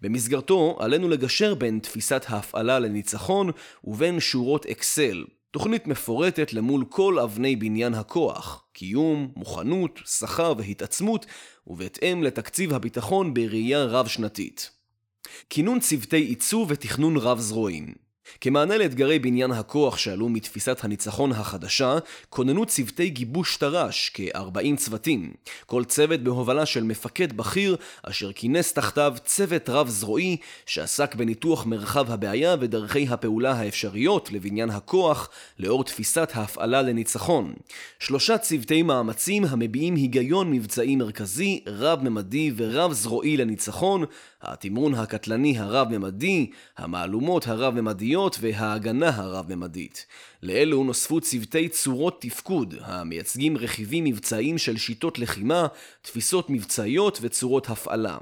במסגרתו 0.00 0.76
עלינו 0.80 1.08
לגשר 1.08 1.54
בין 1.54 1.78
תפיסת 1.78 2.24
ההפעלה 2.28 2.78
לניצחון 2.78 3.50
ובין 3.84 4.20
שורות 4.20 4.66
אקסל, 4.66 5.24
תוכנית 5.50 5.86
מפורטת 5.86 6.52
למול 6.52 6.84
כל 6.88 7.18
אבני 7.18 7.56
בניין 7.56 7.94
הכוח, 7.94 8.64
קיום, 8.72 9.32
מוכנות, 9.36 10.00
שכר 10.06 10.52
והתעצמות, 10.58 11.26
ובהתאם 11.66 12.22
לתקציב 12.22 12.74
הביטחון 12.74 13.34
בראייה 13.34 13.84
רב-שנתית. 13.84 14.81
כינון 15.50 15.80
צוותי 15.80 16.16
עיצוב 16.16 16.68
ותכנון 16.70 17.16
רב-זרועיים. 17.16 17.94
כמענה 18.40 18.78
לאתגרי 18.78 19.18
בניין 19.18 19.50
הכוח 19.50 19.98
שעלו 19.98 20.28
מתפיסת 20.28 20.84
הניצחון 20.84 21.32
החדשה, 21.32 21.98
כוננו 22.30 22.66
צוותי 22.66 23.10
גיבוש 23.10 23.56
תר"ש, 23.56 24.10
כ-40 24.14 24.76
צוותים. 24.76 25.32
כל 25.66 25.84
צוות 25.84 26.20
בהובלה 26.20 26.66
של 26.66 26.84
מפקד 26.84 27.32
בכיר, 27.32 27.76
אשר 28.02 28.32
כינס 28.32 28.72
תחתיו 28.72 29.14
צוות 29.24 29.68
רב-זרועי, 29.68 30.36
שעסק 30.66 31.14
בניתוח 31.14 31.66
מרחב 31.66 32.12
הבעיה 32.12 32.56
ודרכי 32.60 33.06
הפעולה 33.10 33.52
האפשריות 33.52 34.32
לבניין 34.32 34.70
הכוח, 34.70 35.28
לאור 35.58 35.84
תפיסת 35.84 36.30
ההפעלה 36.34 36.82
לניצחון. 36.82 37.52
שלושה 37.98 38.38
צוותי 38.38 38.82
מאמצים 38.82 39.44
המביעים 39.44 39.94
היגיון 39.94 40.50
מבצעי 40.50 40.96
מרכזי, 40.96 41.60
רב-ממדי 41.66 42.52
ורב-זרועי 42.56 43.36
לניצחון, 43.36 44.04
התמרון 44.42 44.94
הקטלני 44.94 45.58
הרב-ממדי, 45.58 46.50
המהלומות 46.78 47.48
הרב-ממדיות 47.48 48.21
וההגנה 48.40 49.08
הרב-ממדית. 49.16 50.06
לאלו 50.42 50.84
נוספו 50.84 51.20
צוותי 51.20 51.68
צורות 51.68 52.20
תפקוד, 52.20 52.74
המייצגים 52.80 53.56
רכיבים 53.56 54.04
מבצעיים 54.04 54.58
של 54.58 54.76
שיטות 54.76 55.18
לחימה, 55.18 55.66
תפיסות 56.02 56.50
מבצעיות 56.50 57.18
וצורות 57.22 57.70
הפעלה. 57.70 58.18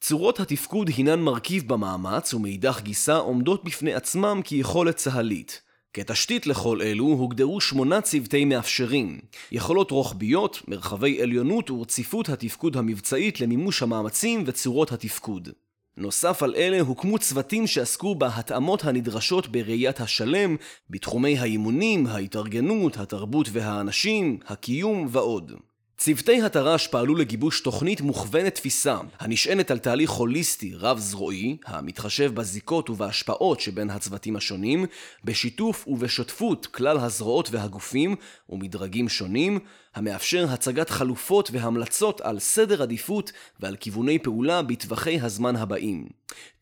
צורות 0.00 0.40
התפקוד 0.40 0.88
הינן 0.88 1.20
מרכיב 1.20 1.68
במאמץ 1.68 2.34
ומאידך 2.34 2.80
גיסה 2.82 3.16
עומדות 3.16 3.64
בפני 3.64 3.94
עצמם 3.94 4.40
כיכולת 4.44 4.96
צה"לית. 4.96 5.62
כתשתית 5.92 6.46
לכל 6.46 6.82
אלו 6.82 7.04
הוגדרו 7.04 7.60
שמונה 7.60 8.00
צוותי 8.00 8.44
מאפשרים, 8.44 9.20
יכולות 9.52 9.90
רוחביות, 9.90 10.62
מרחבי 10.68 11.22
עליונות 11.22 11.70
ורציפות 11.70 12.28
התפקוד 12.28 12.76
המבצעית 12.76 13.40
למימוש 13.40 13.82
המאמצים 13.82 14.44
וצורות 14.46 14.92
התפקוד. 14.92 15.48
נוסף 15.96 16.42
על 16.42 16.54
אלה 16.56 16.80
הוקמו 16.80 17.18
צוותים 17.18 17.66
שעסקו 17.66 18.14
בהתאמות 18.14 18.84
הנדרשות 18.84 19.48
בראיית 19.48 20.00
השלם, 20.00 20.56
בתחומי 20.90 21.38
האימונים, 21.38 22.06
ההתארגנות, 22.06 22.96
התרבות 22.96 23.48
והאנשים, 23.52 24.38
הקיום 24.46 25.06
ועוד. 25.10 25.52
צוותי 26.00 26.42
התר"ש 26.42 26.86
פעלו 26.86 27.14
לגיבוש 27.14 27.60
תוכנית 27.60 28.00
מוכוונת 28.00 28.54
תפיסה, 28.54 28.98
הנשענת 29.18 29.70
על 29.70 29.78
תהליך 29.78 30.10
הוליסטי 30.10 30.74
רב-זרועי, 30.74 31.56
המתחשב 31.66 32.34
בזיקות 32.34 32.90
ובהשפעות 32.90 33.60
שבין 33.60 33.90
הצוותים 33.90 34.36
השונים, 34.36 34.86
בשיתוף 35.24 35.88
ובשותפות 35.88 36.66
כלל 36.66 36.98
הזרועות 36.98 37.48
והגופים 37.50 38.16
ומדרגים 38.48 39.08
שונים, 39.08 39.58
המאפשר 39.94 40.46
הצגת 40.50 40.90
חלופות 40.90 41.50
והמלצות 41.52 42.20
על 42.20 42.38
סדר 42.38 42.82
עדיפות 42.82 43.32
ועל 43.60 43.76
כיווני 43.76 44.18
פעולה 44.18 44.62
בטווחי 44.62 45.20
הזמן 45.20 45.56
הבאים. 45.56 46.08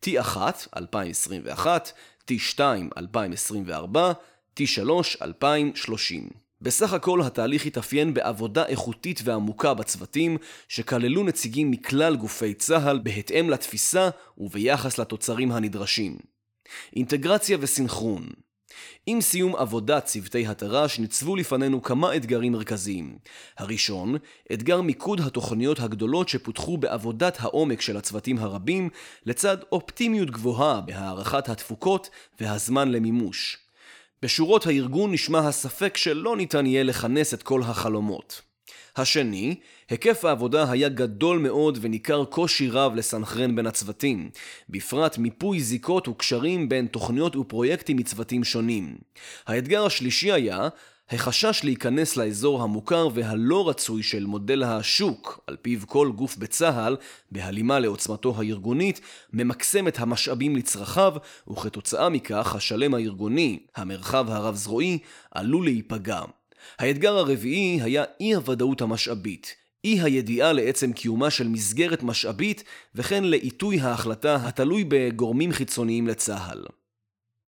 T1 0.05 0.37
2021, 0.77 1.91
T2 2.31 2.59
2024, 2.97 4.11
T3 4.59 4.89
2030 5.21 6.29
בסך 6.61 6.93
הכל 6.93 7.21
התהליך 7.21 7.65
התאפיין 7.65 8.13
בעבודה 8.13 8.65
איכותית 8.65 9.21
ועמוקה 9.23 9.73
בצוותים, 9.73 10.37
שכללו 10.67 11.23
נציגים 11.23 11.71
מכלל 11.71 12.15
גופי 12.15 12.53
צה"ל 12.53 12.99
בהתאם 13.03 13.49
לתפיסה 13.49 14.09
וביחס 14.37 14.97
לתוצרים 14.97 15.51
הנדרשים. 15.51 16.17
אינטגרציה 16.95 17.57
וסינכרון 17.61 18.29
עם 19.05 19.21
סיום 19.21 19.55
עבודת 19.55 20.05
צוותי 20.05 20.47
התר"ש 20.47 20.99
ניצבו 20.99 21.35
לפנינו 21.35 21.83
כמה 21.83 22.15
אתגרים 22.15 22.51
מרכזיים. 22.51 23.17
הראשון, 23.57 24.15
אתגר 24.53 24.81
מיקוד 24.81 25.19
התוכניות 25.19 25.79
הגדולות 25.79 26.29
שפותחו 26.29 26.77
בעבודת 26.77 27.37
העומק 27.39 27.81
של 27.81 27.97
הצוותים 27.97 28.37
הרבים, 28.37 28.89
לצד 29.25 29.57
אופטימיות 29.71 30.31
גבוהה 30.31 30.81
בהערכת 30.81 31.49
התפוקות 31.49 32.09
והזמן 32.39 32.91
למימוש. 32.91 33.57
בשורות 34.21 34.67
הארגון 34.67 35.11
נשמע 35.11 35.39
הספק 35.39 35.97
שלא 35.97 36.37
ניתן 36.37 36.65
יהיה 36.65 36.83
לכנס 36.83 37.33
את 37.33 37.43
כל 37.43 37.61
החלומות. 37.63 38.48
השני, 38.95 39.55
היקף 39.89 40.25
העבודה 40.25 40.71
היה 40.71 40.89
גדול 40.89 41.37
מאוד 41.39 41.77
וניכר 41.81 42.25
קושי 42.25 42.69
רב 42.69 42.95
לסנכרן 42.95 43.55
בין 43.55 43.67
הצוותים, 43.67 44.29
בפרט 44.69 45.17
מיפוי 45.17 45.59
זיקות 45.59 46.07
וקשרים 46.07 46.69
בין 46.69 46.87
תוכניות 46.87 47.35
ופרויקטים 47.35 47.97
מצוותים 47.97 48.43
שונים. 48.43 48.97
האתגר 49.47 49.85
השלישי 49.85 50.31
היה 50.31 50.69
החשש 51.11 51.61
להיכנס 51.63 52.17
לאזור 52.17 52.63
המוכר 52.63 53.07
והלא 53.13 53.69
רצוי 53.69 54.03
של 54.03 54.25
מודל 54.25 54.63
השוק, 54.63 55.39
על 55.47 55.57
פיו 55.61 55.79
כל 55.87 56.11
גוף 56.15 56.37
בצה"ל, 56.37 56.97
בהלימה 57.31 57.79
לעוצמתו 57.79 58.35
הארגונית, 58.37 59.01
ממקסם 59.33 59.87
את 59.87 59.99
המשאבים 59.99 60.55
לצרכיו, 60.55 61.13
וכתוצאה 61.49 62.09
מכך 62.09 62.55
השלם 62.55 62.93
הארגוני, 62.93 63.59
המרחב 63.75 64.29
הרב-זרועי, 64.29 64.97
עלול 65.31 65.65
להיפגע. 65.65 66.21
האתגר 66.79 67.17
הרביעי 67.17 67.81
היה 67.81 68.03
אי 68.19 68.35
הוודאות 68.35 68.81
המשאבית, 68.81 69.55
אי 69.83 70.01
הידיעה 70.01 70.53
לעצם 70.53 70.93
קיומה 70.93 71.29
של 71.31 71.47
מסגרת 71.47 72.03
משאבית, 72.03 72.63
וכן 72.95 73.23
לעיתוי 73.23 73.79
ההחלטה 73.79 74.35
התלוי 74.35 74.83
בגורמים 74.87 75.51
חיצוניים 75.51 76.07
לצה"ל. 76.07 76.65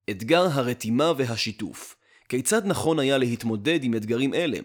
אתגר 0.10 0.42
הרתימה 0.42 1.14
והשיתוף 1.18 1.96
כיצד 2.32 2.62
נכון 2.66 3.00
היה 3.00 3.18
להתמודד 3.18 3.84
עם 3.84 3.96
אתגרים 3.96 4.34
אלה? 4.34 4.58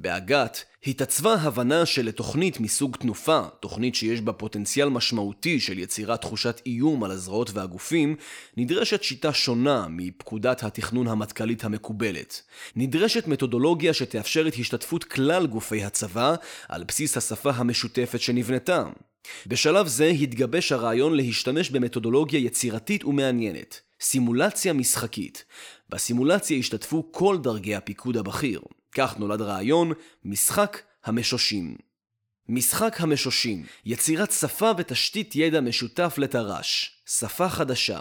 באג"ת 0.00 0.64
התעצבה 0.86 1.34
הבנה 1.34 1.86
שלתוכנית 1.86 2.60
מסוג 2.60 2.96
תנופה, 2.96 3.40
תוכנית 3.60 3.94
שיש 3.94 4.20
בה 4.20 4.32
פוטנציאל 4.32 4.88
משמעותי 4.88 5.60
של 5.60 5.78
יצירת 5.78 6.20
תחושת 6.20 6.60
איום 6.66 7.04
על 7.04 7.10
הזרועות 7.10 7.50
והגופים, 7.54 8.16
נדרשת 8.56 9.02
שיטה 9.02 9.32
שונה 9.32 9.86
מפקודת 9.88 10.62
התכנון 10.62 11.08
המטכ"לית 11.08 11.64
המקובלת. 11.64 12.42
נדרשת 12.76 13.26
מתודולוגיה 13.26 13.94
שתאפשר 13.94 14.48
את 14.48 14.54
השתתפות 14.54 15.04
כלל 15.04 15.46
גופי 15.46 15.84
הצבא 15.84 16.34
על 16.68 16.84
בסיס 16.84 17.16
השפה 17.16 17.50
המשותפת 17.50 18.20
שנבנתה. 18.20 18.84
בשלב 19.46 19.86
זה 19.86 20.06
התגבש 20.06 20.72
הרעיון 20.72 21.16
להשתמש 21.16 21.70
במתודולוגיה 21.70 22.40
יצירתית 22.40 23.04
ומעניינת. 23.04 23.80
סימולציה 24.00 24.72
משחקית. 24.72 25.44
בסימולציה 25.90 26.58
השתתפו 26.58 27.08
כל 27.12 27.38
דרגי 27.38 27.74
הפיקוד 27.74 28.16
הבכיר. 28.16 28.60
כך 28.92 29.18
נולד 29.18 29.40
רעיון 29.40 29.92
משחק 30.24 30.82
המשושים. 31.04 31.76
משחק 32.48 33.00
המשושים, 33.00 33.64
יצירת 33.84 34.32
שפה 34.32 34.70
ותשתית 34.78 35.36
ידע 35.36 35.60
משותף 35.60 36.14
לתר"ש, 36.18 36.90
שפה 37.06 37.48
חדשה. 37.48 38.00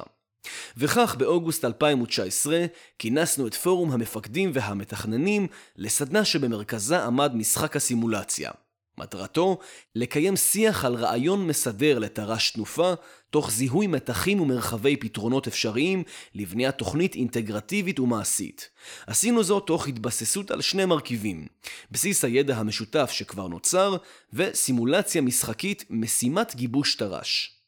וכך 0.77 1.15
באוגוסט 1.15 1.65
2019 1.65 2.65
כינסנו 2.99 3.47
את 3.47 3.53
פורום 3.53 3.91
המפקדים 3.91 4.51
והמתכננים 4.53 5.47
לסדנה 5.75 6.25
שבמרכזה 6.25 7.03
עמד 7.03 7.35
משחק 7.35 7.75
הסימולציה. 7.75 8.51
מטרתו 8.99 9.57
לקיים 9.95 10.35
שיח 10.35 10.85
על 10.85 10.95
רעיון 10.95 11.47
מסדר 11.47 11.99
לתר"ש 11.99 12.51
תנופה, 12.51 12.93
תוך 13.29 13.51
זיהוי 13.51 13.87
מתחים 13.87 14.41
ומרחבי 14.41 14.97
פתרונות 14.97 15.47
אפשריים 15.47 16.03
לבניית 16.35 16.75
תוכנית 16.75 17.15
אינטגרטיבית 17.15 17.99
ומעשית. 17.99 18.69
עשינו 19.07 19.43
זאת 19.43 19.63
תוך 19.67 19.87
התבססות 19.87 20.51
על 20.51 20.61
שני 20.61 20.85
מרכיבים, 20.85 21.47
בסיס 21.91 22.25
הידע 22.25 22.57
המשותף 22.57 23.09
שכבר 23.13 23.47
נוצר, 23.47 23.97
וסימולציה 24.33 25.21
משחקית 25.21 25.85
משימת 25.89 26.55
גיבוש 26.55 26.95
תר"ש. 26.95 27.58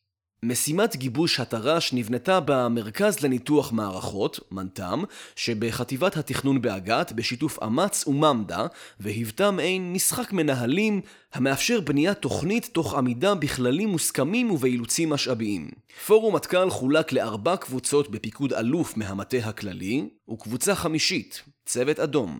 משימת 0.45 0.95
גיבוש 0.95 1.39
התר"ש 1.39 1.93
נבנתה 1.93 2.39
במרכז 2.45 3.19
לניתוח 3.19 3.71
מערכות, 3.71 4.39
מנת"ם, 4.51 5.04
שבחטיבת 5.36 6.17
התכנון 6.17 6.62
באג"ת 6.62 7.12
בשיתוף 7.12 7.63
אמ"ץ 7.63 8.08
וממד"א, 8.08 8.65
והיוותה 8.99 9.51
מעין 9.51 9.93
משחק 9.93 10.34
מנהלים 10.34 11.01
המאפשר 11.34 11.82
בניית 11.82 12.17
תוכנית 12.17 12.69
תוך 12.71 12.93
עמידה 12.93 13.36
בכללים 13.36 13.89
מוסכמים 13.89 14.51
ובאילוצים 14.51 15.10
משאביים. 15.10 15.69
פורום 16.06 16.36
מטכ"ל 16.36 16.69
חולק 16.69 17.12
לארבע 17.12 17.58
קבוצות 17.58 18.12
בפיקוד 18.12 18.54
אלוף 18.54 18.97
מהמטה 18.97 19.38
הכללי, 19.38 20.10
וקבוצה 20.30 20.75
חמישית, 20.75 21.43
צוות 21.65 21.99
אדום. 21.99 22.39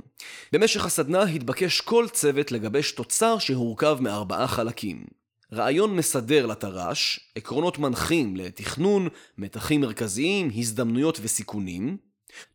במשך 0.52 0.86
הסדנה 0.86 1.24
התבקש 1.24 1.82
כל 1.82 2.06
צוות 2.12 2.52
לגבש 2.52 2.92
תוצר 2.92 3.38
שהורכב 3.38 3.98
מארבעה 4.02 4.48
חלקים. 4.48 5.21
רעיון 5.54 5.96
מסדר 5.96 6.46
לתר"ש, 6.46 7.20
עקרונות 7.36 7.80
מנחים 7.80 8.36
לתכנון, 8.36 9.08
מתחים 9.38 9.82
מרכזיים, 9.82 10.52
הזדמנויות 10.56 11.20
וסיכונים, 11.22 11.98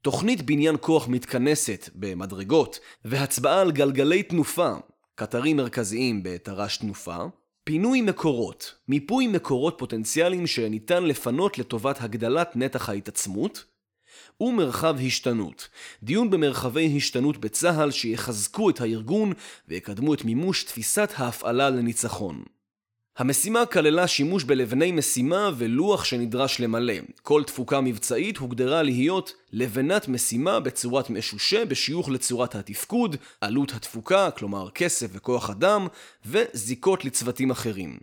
תוכנית 0.03 0.43
בניין 0.43 0.77
כוח 0.81 1.09
מתכנסת 1.09 1.89
במדרגות 1.95 2.81
והצבעה 3.05 3.61
על 3.61 3.73
גלגלי 3.73 4.23
תנופה, 4.23 4.75
קטרים 5.15 5.57
מרכזיים 5.57 6.23
בתר"ש 6.23 6.77
תנופה, 6.77 7.17
פינוי 7.65 8.01
מקורות, 8.01 8.75
מיפוי 8.89 9.27
מקורות 9.27 9.75
פוטנציאליים 9.79 10.47
שניתן 10.47 11.05
לפנות 11.05 11.59
לטובת 11.59 12.01
הגדלת 12.01 12.57
נתח 12.57 12.89
ההתעצמות, 12.89 13.65
ומרחב 14.41 14.97
השתנות, 15.07 15.69
דיון 16.03 16.31
במרחבי 16.31 16.97
השתנות 16.97 17.39
בצה"ל 17.39 17.91
שיחזקו 17.91 18.71
את 18.71 18.81
הארגון 18.81 19.33
ויקדמו 19.69 20.15
את 20.15 20.25
מימוש 20.25 20.65
תפיסת 20.65 21.13
ההפעלה 21.17 21.71
לניצחון. 21.71 22.43
המשימה 23.19 23.67
כללה 23.67 24.07
שימוש 24.07 24.45
בלבני 24.45 24.93
משימה 24.93 25.51
ולוח 25.57 26.05
שנדרש 26.05 26.61
למלא. 26.61 26.95
כל 27.23 27.43
תפוקה 27.45 27.81
מבצעית 27.81 28.37
הוגדרה 28.37 28.83
להיות 28.83 29.33
לבנת 29.53 30.09
משימה 30.09 30.61
בצורת 30.61 31.11
משושה 31.11 31.65
בשיוך 31.65 32.09
לצורת 32.09 32.55
התפקוד, 32.55 33.17
עלות 33.41 33.73
התפוקה, 33.75 34.31
כלומר 34.31 34.71
כסף 34.71 35.07
וכוח 35.13 35.51
אדם, 35.51 35.87
וזיקות 36.27 37.05
לצוותים 37.05 37.51
אחרים. 37.51 37.99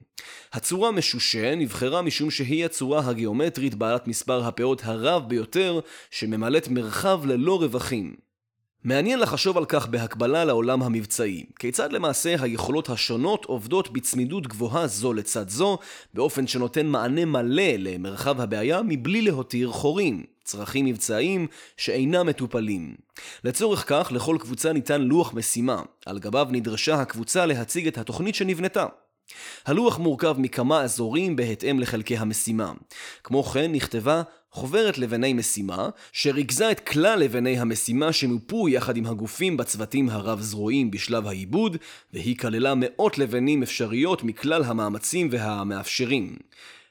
הצורה 0.54 0.92
משושה 0.92 1.56
נבחרה 1.56 2.02
משום 2.02 2.32
שהיא 2.32 2.66
הצורה 2.66 3.10
הגיאומטרית 3.10 3.76
בעלת 3.76 4.08
מספר 4.08 4.44
הפאות 4.48 4.82
הרב 4.84 5.24
ביותר, 5.28 5.80
שממלאת 6.12 6.68
מרחב 6.68 7.26
ללא 7.26 7.62
רווחים. 7.62 8.16
מעניין 8.84 9.20
לחשוב 9.20 9.58
על 9.58 9.66
כך 9.66 9.88
בהקבלה 9.88 10.46
לעולם 10.46 10.84
המבצעי. 10.84 11.46
כיצד 11.60 11.94
למעשה 11.94 12.36
היכולות 12.40 12.90
השונות 12.90 13.46
עובדות 13.46 13.94
בצמידות 13.94 14.48
גבוהה 14.48 14.88
זו 14.88 15.14
לצד 15.14 15.50
זו, 15.50 15.78
באופן 16.14 16.48
שנותן 16.48 16.86
מענה 16.86 17.26
מלא 17.26 17.72
למרחב 17.78 18.42
הבעיה 18.42 18.82
מבלי 18.82 19.22
להותיר 19.22 19.72
חורים, 19.72 20.24
צרכים 20.44 20.86
מבצעיים 20.86 21.48
שאינם 21.78 22.28
מטופלים. 22.28 22.96
לצורך 23.44 23.84
כך, 23.88 24.12
לכל 24.12 24.38
קבוצה 24.40 24.74
ניתן 24.74 25.02
לוח 25.02 25.34
משימה, 25.34 25.82
על 26.06 26.20
גביו 26.20 26.48
נדרשה 26.52 26.96
הקבוצה 26.96 27.46
להציג 27.46 27.88
את 27.88 27.98
התוכנית 27.98 28.36
שנבנתה. 28.36 28.86
הלוח 29.66 30.00
מורכב 30.00 30.36
מכמה 30.40 30.82
אזורים 30.82 31.36
בהתאם 31.36 31.80
לחלקי 31.80 32.18
המשימה. 32.18 32.72
כמו 33.24 33.44
כן 33.44 33.72
נכתבה 33.72 34.22
חוברת 34.54 34.98
לבני 34.98 35.34
משימה, 35.34 35.90
שריכזה 36.12 36.72
את 36.72 36.80
כלל 36.80 37.20
לבני 37.20 37.60
המשימה 37.60 38.14
שמופו 38.14 38.70
יחד 38.70 38.98
עם 38.98 39.06
הגופים 39.06 39.58
בצוותים 39.58 40.10
הרב-זרועיים 40.10 40.92
בשלב 40.92 41.28
העיבוד, 41.28 41.78
והיא 42.14 42.38
כללה 42.38 42.74
מאות 42.76 43.18
לבנים 43.18 43.64
אפשריות 43.64 44.24
מכלל 44.24 44.64
המאמצים 44.64 45.28
והמאפשרים. 45.32 46.36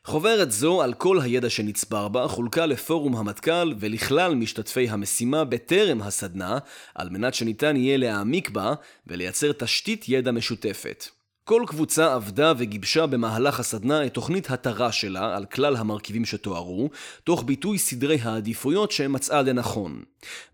חוברת 0.05 0.53
זו, 0.53 0.83
על 0.83 0.95
כל 0.95 1.21
הידע 1.21 1.51
שנצבר 1.51 2.09
בה, 2.09 2.29
חולקה 2.29 2.67
לפורום 2.67 3.17
המטכ"ל 3.17 3.75
ולכלל 3.81 4.35
משתתפי 4.35 4.89
המשימה 4.89 5.45
בטרם 5.45 6.03
הסדנה, 6.03 6.59
על 6.95 7.11
מנת 7.11 7.35
שניתן 7.35 7.77
יהיה 7.77 7.97
להעמיק 7.97 8.51
בה 8.51 8.75
ולייצר 9.07 9.53
תשתית 9.53 10.05
ידע 10.09 10.31
משותפת. 10.31 11.22
כל 11.45 11.65
קבוצה 11.67 12.15
עבדה 12.15 12.53
וגיבשה 12.59 13.07
במהלך 13.07 13.61
הסדנה 13.61 14.07
את 14.07 14.15
תוכנית 14.15 14.51
התרה 14.51 14.93
שלה 14.93 15.37
על 15.37 15.45
כלל 15.45 15.77
המרכיבים 15.77 16.25
שתוארו, 16.25 16.91
תוך 17.25 17.45
ביטוי 17.45 17.79
סדרי 17.79 18.19
העדיפויות 18.23 18.91
שמצאה 18.91 19.43
לנכון. 19.43 20.03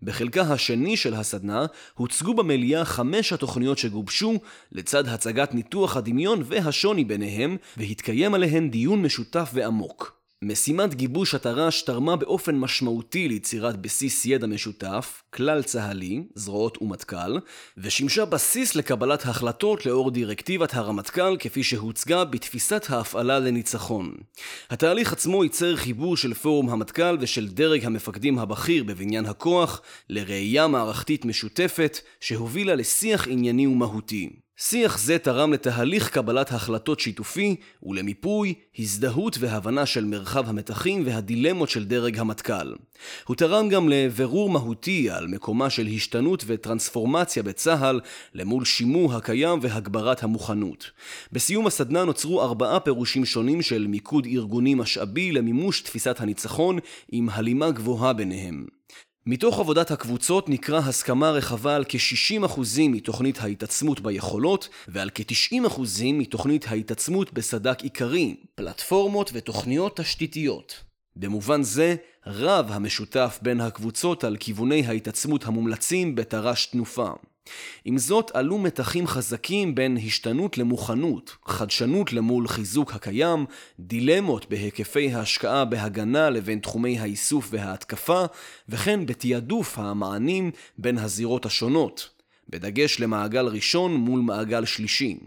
בחלקה 0.03 0.41
השני 0.41 0.97
של 0.97 1.13
הסדנה 1.13 1.65
הוצגו 1.93 2.33
במליאה 2.33 2.85
חמש 2.85 3.33
התוכניות 3.33 3.77
שגובשו, 3.77 4.33
לצד 4.71 5.07
הצגת 5.07 5.53
ניתוח 5.53 5.97
הדמיון 5.97 6.43
והשוני 6.45 7.03
ביניהם, 7.03 7.57
והתקיים 7.77 8.33
עליהן 8.33 8.69
דיון 8.69 9.01
משותף 9.01 9.49
ועמוק. 9.53 10.18
משימת 10.43 10.95
גיבוש 10.95 11.35
התר"ש 11.35 11.81
תרמה 11.81 12.15
באופן 12.15 12.55
משמעותי 12.55 13.27
ליצירת 13.27 13.81
בסיס 13.81 14.25
ידע 14.25 14.47
משותף, 14.47 15.23
כלל 15.33 15.63
צה"לי, 15.63 16.23
זרועות 16.35 16.81
ומטכ"ל, 16.81 17.39
ושימשה 17.77 18.25
בסיס 18.25 18.75
לקבלת 18.75 19.25
החלטות 19.25 19.85
לאור 19.85 20.11
דירקטיבת 20.11 20.73
הרמטכ"ל 20.73 21.37
כפי 21.39 21.63
שהוצגה 21.63 22.25
בתפיסת 22.25 22.85
ההפעלה 22.89 23.39
לניצחון. 23.39 24.15
התהליך 24.69 25.13
עצמו 25.13 25.43
ייצר 25.43 25.75
חיבור 25.75 26.17
של 26.17 26.33
פורום 26.33 26.69
המטכ"ל 26.69 27.17
ושל 27.19 27.47
דרג 27.47 27.85
המפקדים 27.85 28.39
הבכיר 28.39 28.83
בבניין 28.83 29.25
הכוח 29.25 29.81
לראייה 30.09 30.67
מערכתית 30.67 31.25
משותפת 31.25 31.99
שהובילה 32.19 32.75
לשיח 32.75 33.27
ענייני 33.27 33.67
ומהותי. 33.67 34.29
שיח 34.61 34.97
זה 34.97 35.17
תרם 35.17 35.53
לתהליך 35.53 36.09
קבלת 36.09 36.51
החלטות 36.51 36.99
שיתופי 36.99 37.55
ולמיפוי, 37.83 38.53
הזדהות 38.79 39.37
והבנה 39.39 39.85
של 39.85 40.05
מרחב 40.05 40.49
המתחים 40.49 41.03
והדילמות 41.05 41.69
של 41.69 41.85
דרג 41.85 42.19
המטכ"ל. 42.19 42.75
הוא 43.25 43.35
תרם 43.35 43.69
גם 43.69 43.89
לבירור 43.89 44.49
מהותי 44.49 45.09
על 45.09 45.27
מקומה 45.27 45.69
של 45.69 45.87
השתנות 45.87 46.43
וטרנספורמציה 46.47 47.43
בצה"ל 47.43 47.99
למול 48.33 48.65
שימור 48.65 49.13
הקיים 49.13 49.59
והגברת 49.61 50.23
המוכנות. 50.23 50.91
בסיום 51.31 51.67
הסדנה 51.67 52.03
נוצרו 52.03 52.41
ארבעה 52.41 52.79
פירושים 52.79 53.25
שונים 53.25 53.61
של 53.61 53.87
מיקוד 53.87 54.25
ארגוני 54.25 54.75
משאבי 54.75 55.31
למימוש 55.31 55.81
תפיסת 55.81 56.21
הניצחון 56.21 56.79
עם 57.11 57.29
הלימה 57.29 57.71
גבוהה 57.71 58.13
ביניהם. 58.13 58.65
מתוך 59.31 59.59
עבודת 59.59 59.91
הקבוצות 59.91 60.49
נקרא 60.49 60.77
הסכמה 60.77 61.31
רחבה 61.31 61.75
על 61.75 61.85
כ-60% 61.89 62.59
מתוכנית 62.89 63.39
ההתעצמות 63.39 63.99
ביכולות 63.99 64.69
ועל 64.87 65.09
כ-90% 65.15 65.81
מתוכנית 66.13 66.65
ההתעצמות 66.67 67.33
בסדק 67.33 67.81
עיקרי, 67.81 68.35
פלטפורמות 68.55 69.31
ותוכניות 69.33 69.99
תשתיתיות. 69.99 70.83
במובן 71.15 71.63
זה, 71.63 71.95
רב 72.27 72.71
המשותף 72.71 73.39
בין 73.41 73.61
הקבוצות 73.61 74.23
על 74.23 74.37
כיווני 74.39 74.85
ההתעצמות 74.85 75.45
המומלצים 75.45 76.15
בתר"ש 76.15 76.65
תנופה. 76.65 77.09
עם 77.85 77.97
זאת 77.97 78.31
עלו 78.33 78.57
מתחים 78.57 79.07
חזקים 79.07 79.75
בין 79.75 79.97
השתנות 79.97 80.57
למוכנות, 80.57 81.35
חדשנות 81.45 82.13
למול 82.13 82.47
חיזוק 82.47 82.93
הקיים, 82.93 83.45
דילמות 83.79 84.49
בהיקפי 84.49 85.13
ההשקעה 85.13 85.65
בהגנה 85.65 86.29
לבין 86.29 86.59
תחומי 86.59 86.99
האיסוף 86.99 87.47
וההתקפה, 87.51 88.23
וכן 88.69 89.05
בתעדוף 89.05 89.79
המענים 89.79 90.51
בין 90.77 90.97
הזירות 90.97 91.45
השונות, 91.45 92.09
בדגש 92.49 92.99
למעגל 92.99 93.45
ראשון 93.45 93.95
מול 93.95 94.19
מעגל 94.19 94.65
שלישי. 94.65 95.17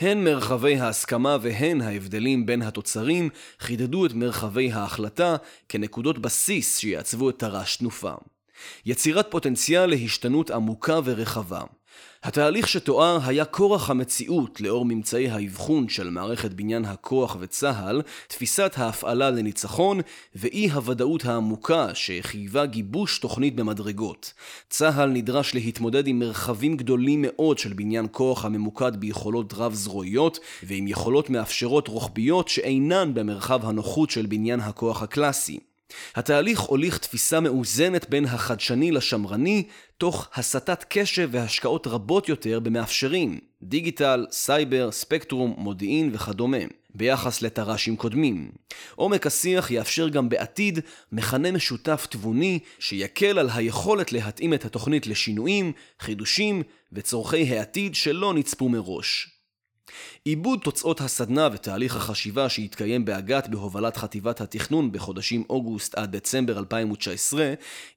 הן 0.00 0.24
מרחבי 0.24 0.78
ההסכמה 0.78 1.36
והן 1.40 1.80
ההבדלים 1.80 2.46
בין 2.46 2.62
התוצרים 2.62 3.28
חידדו 3.58 4.06
את 4.06 4.12
מרחבי 4.12 4.72
ההחלטה 4.72 5.36
כנקודות 5.68 6.18
בסיס 6.18 6.78
שיעצבו 6.78 7.30
את 7.30 7.38
תר"ש 7.38 7.76
תנופה. 7.76 8.14
יצירת 8.86 9.26
פוטנציאל 9.30 9.86
להשתנות 9.86 10.50
עמוקה 10.50 11.00
ורחבה. 11.04 11.60
התהליך 12.22 12.68
שתואר 12.68 13.18
היה 13.24 13.44
כורח 13.44 13.90
המציאות 13.90 14.60
לאור 14.60 14.84
ממצאי 14.84 15.28
האבחון 15.28 15.88
של 15.88 16.10
מערכת 16.10 16.52
בניין 16.52 16.84
הכוח 16.84 17.36
וצה"ל, 17.40 18.02
תפיסת 18.28 18.72
ההפעלה 18.76 19.30
לניצחון 19.30 20.00
ואי 20.34 20.70
הוודאות 20.70 21.24
העמוקה 21.24 21.94
שחייבה 21.94 22.66
גיבוש 22.66 23.18
תוכנית 23.18 23.56
במדרגות. 23.56 24.32
צה"ל 24.70 25.10
נדרש 25.10 25.54
להתמודד 25.54 26.06
עם 26.06 26.18
מרחבים 26.18 26.76
גדולים 26.76 27.24
מאוד 27.26 27.58
של 27.58 27.72
בניין 27.72 28.06
כוח 28.12 28.44
הממוקד 28.44 28.96
ביכולות 28.96 29.54
רב-זרועיות 29.54 30.38
ועם 30.62 30.88
יכולות 30.88 31.30
מאפשרות 31.30 31.88
רוחביות 31.88 32.48
שאינן 32.48 33.14
במרחב 33.14 33.68
הנוחות 33.68 34.10
של 34.10 34.26
בניין 34.26 34.60
הכוח 34.60 35.02
הקלאסי. 35.02 35.71
התהליך 36.14 36.60
הוליך 36.60 36.98
תפיסה 36.98 37.40
מאוזנת 37.40 38.10
בין 38.10 38.24
החדשני 38.24 38.90
לשמרני, 38.90 39.64
תוך 39.98 40.28
הסטת 40.34 40.84
קשב 40.88 41.28
והשקעות 41.32 41.86
רבות 41.86 42.28
יותר 42.28 42.60
במאפשרים, 42.60 43.38
דיגיטל, 43.62 44.26
סייבר, 44.30 44.92
ספקטרום, 44.92 45.54
מודיעין 45.58 46.10
וכדומה, 46.12 46.58
ביחס 46.94 47.42
לתר"שים 47.42 47.96
קודמים. 47.96 48.50
עומק 48.94 49.26
השיח 49.26 49.70
יאפשר 49.70 50.08
גם 50.08 50.28
בעתיד 50.28 50.78
מכנה 51.12 51.52
משותף 51.52 52.06
תבוני, 52.10 52.58
שיקל 52.78 53.38
על 53.38 53.50
היכולת 53.54 54.12
להתאים 54.12 54.54
את 54.54 54.64
התוכנית 54.64 55.06
לשינויים, 55.06 55.72
חידושים 56.00 56.62
וצורכי 56.92 57.56
העתיד 57.56 57.94
שלא 57.94 58.34
נצפו 58.34 58.68
מראש. 58.68 59.31
עיבוד 60.24 60.60
תוצאות 60.62 61.00
הסדנה 61.00 61.48
ותהליך 61.52 61.96
החשיבה 61.96 62.48
שהתקיים 62.48 63.04
באג"ת 63.04 63.48
בהובלת 63.48 63.96
חטיבת 63.96 64.40
התכנון 64.40 64.92
בחודשים 64.92 65.44
אוגוסט 65.50 65.94
עד 65.94 66.16
דצמבר 66.16 66.58
2019 66.58 67.54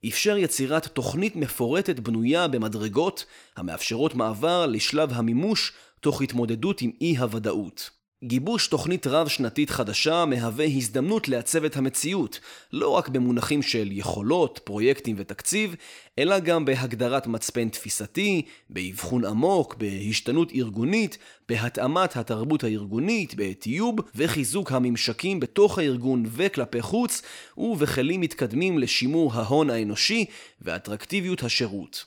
אפשר 0.07 0.37
יצירת 0.37 0.87
תוכנית 0.87 1.35
מפורטת 1.35 1.99
בנויה 1.99 2.47
במדרגות 2.47 3.25
המאפשרות 3.57 4.15
מעבר 4.15 4.65
לשלב 4.65 5.13
המימוש 5.13 5.73
תוך 5.99 6.21
התמודדות 6.21 6.81
עם 6.81 6.91
אי 7.01 7.17
הוודאות. 7.17 7.94
גיבוש 8.23 8.67
תוכנית 8.67 9.07
רב-שנתית 9.07 9.69
חדשה 9.69 10.25
מהווה 10.25 10.65
הזדמנות 10.65 11.27
לעצב 11.27 11.63
את 11.63 11.77
המציאות, 11.77 12.39
לא 12.73 12.89
רק 12.89 13.09
במונחים 13.09 13.61
של 13.61 13.89
יכולות, 13.91 14.59
פרויקטים 14.63 15.15
ותקציב, 15.19 15.75
אלא 16.19 16.39
גם 16.39 16.65
בהגדרת 16.65 17.27
מצפן 17.27 17.69
תפיסתי, 17.69 18.41
באבחון 18.69 19.25
עמוק, 19.25 19.75
בהשתנות 19.75 20.51
ארגונית, 20.51 21.17
בהתאמת 21.49 22.15
התרבות 22.15 22.63
הארגונית, 22.63 23.33
בטיוב 23.37 23.95
וחיזוק 24.15 24.71
הממשקים 24.71 25.39
בתוך 25.39 25.79
הארגון 25.79 26.23
וכלפי 26.27 26.81
חוץ, 26.81 27.21
ובכלים 27.57 28.21
מתקדמים 28.21 28.79
לשימור 28.79 29.33
ההון 29.33 29.69
האנושי 29.69 30.25
ואטרקטיביות 30.61 31.43
השירות. 31.43 32.05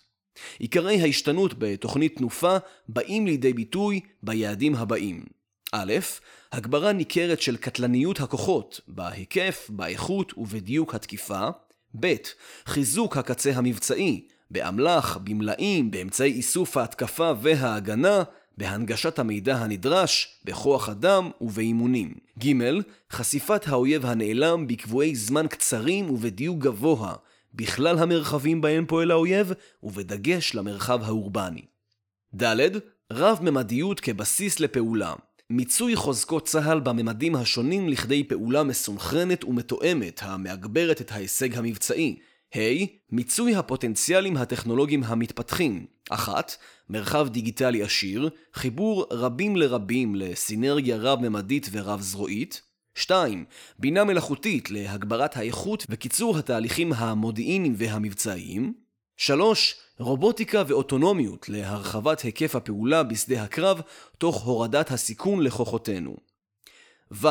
עיקרי 0.59 1.01
ההשתנות 1.01 1.55
בתוכנית 1.59 2.17
תנופה 2.17 2.57
באים 2.89 3.27
לידי 3.27 3.53
ביטוי 3.53 4.01
ביעדים 4.23 4.75
הבאים 4.75 5.38
א', 5.73 5.93
הגברה 6.53 6.93
ניכרת 6.93 7.43
של 7.43 7.57
קטלניות 7.57 8.21
הכוחות, 8.21 8.81
בהיקף, 8.89 9.71
באיכות 9.71 10.33
ובדיוק 10.37 10.95
התקיפה. 10.95 11.49
ב', 12.01 12.15
חיזוק 12.67 13.17
הקצה 13.17 13.51
המבצעי, 13.55 14.27
באמל"ח, 14.51 15.17
במלאים, 15.17 15.91
באמצעי 15.91 16.33
איסוף 16.33 16.77
ההתקפה 16.77 17.33
וההגנה, 17.43 18.23
בהנגשת 18.59 19.19
המידע 19.19 19.57
הנדרש, 19.57 20.41
בכוח 20.45 20.89
אדם 20.89 21.31
ובאימונים. 21.41 22.15
ג. 22.39 22.53
חשיפת 23.13 23.69
האויב 23.69 24.07
הנעלם 24.07 24.67
בקבועי 24.67 25.17
זמן 25.17 25.47
קצרים 25.47 26.11
ובדיוק 26.11 26.59
גבוה, 26.59 27.15
בכלל 27.55 27.99
המרחבים 27.99 28.61
בהם 28.61 28.87
פועל 28.87 29.11
האויב, 29.11 29.53
ובדגש 29.83 30.55
למרחב 30.55 31.03
האורבני. 31.03 31.63
ד. 32.35 32.57
רב-ממדיות 33.13 34.01
כבסיס 34.01 34.61
לפעולה. 34.61 35.15
מיצוי 35.51 35.97
חוזקות 35.97 36.47
צה"ל 36.47 36.81
בממדים 36.81 37.35
השונים 37.37 37.89
לכדי 37.89 38.25
פעולה 38.25 38.63
מסונכרנת 38.63 39.45
ומתואמת 39.45 40.21
המאגברת 40.23 41.01
את 41.01 41.13
ההישג 41.13 41.59
המבצעי. 41.59 42.19
ה. 42.55 42.57
Hey, 42.57 42.87
מיצוי 43.11 43.55
הפוטנציאלים 43.55 44.37
הטכנולוגיים 44.37 45.05
המתפתחים. 45.05 45.87
אחת, 46.11 46.57
מרחב 46.91 47.29
דיגיטלי 47.29 47.83
עשיר, 47.83 48.31
חיבור 48.55 49.07
רבים 49.11 49.57
לרבים 49.57 50.15
לסינרגיה 50.15 50.97
רב-ממדית 50.97 51.69
ורב-זרועית. 51.73 52.63
2. 52.95 53.45
בינה 53.79 54.05
מלאכותית 54.05 54.71
להגברת 54.71 55.37
האיכות 55.37 55.87
וקיצור 55.91 56.39
התהליכים 56.39 56.93
המודיעיניים 56.93 57.75
והמבצעיים. 57.77 58.88
3. 59.21 59.75
רובוטיקה 59.99 60.63
ואוטונומיות 60.69 61.49
להרחבת 61.49 62.21
היקף 62.21 62.55
הפעולה 62.55 63.03
בשדה 63.03 63.43
הקרב 63.43 63.81
תוך 64.19 64.43
הורדת 64.45 64.91
הסיכון 64.91 65.41
לכוחותינו. 65.43 66.17
ו. 67.13 67.27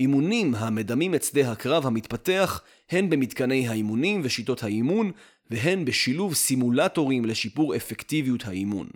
אימונים 0.00 0.54
המדמים 0.54 1.14
את 1.14 1.22
שדה 1.22 1.52
הקרב 1.52 1.86
המתפתח 1.86 2.62
הן 2.90 3.10
במתקני 3.10 3.68
האימונים 3.68 4.20
ושיטות 4.24 4.62
האימון 4.62 5.12
והן 5.50 5.84
בשילוב 5.84 6.34
סימולטורים 6.34 7.24
לשיפור 7.24 7.76
אפקטיביות 7.76 8.44
האימון. 8.44 8.88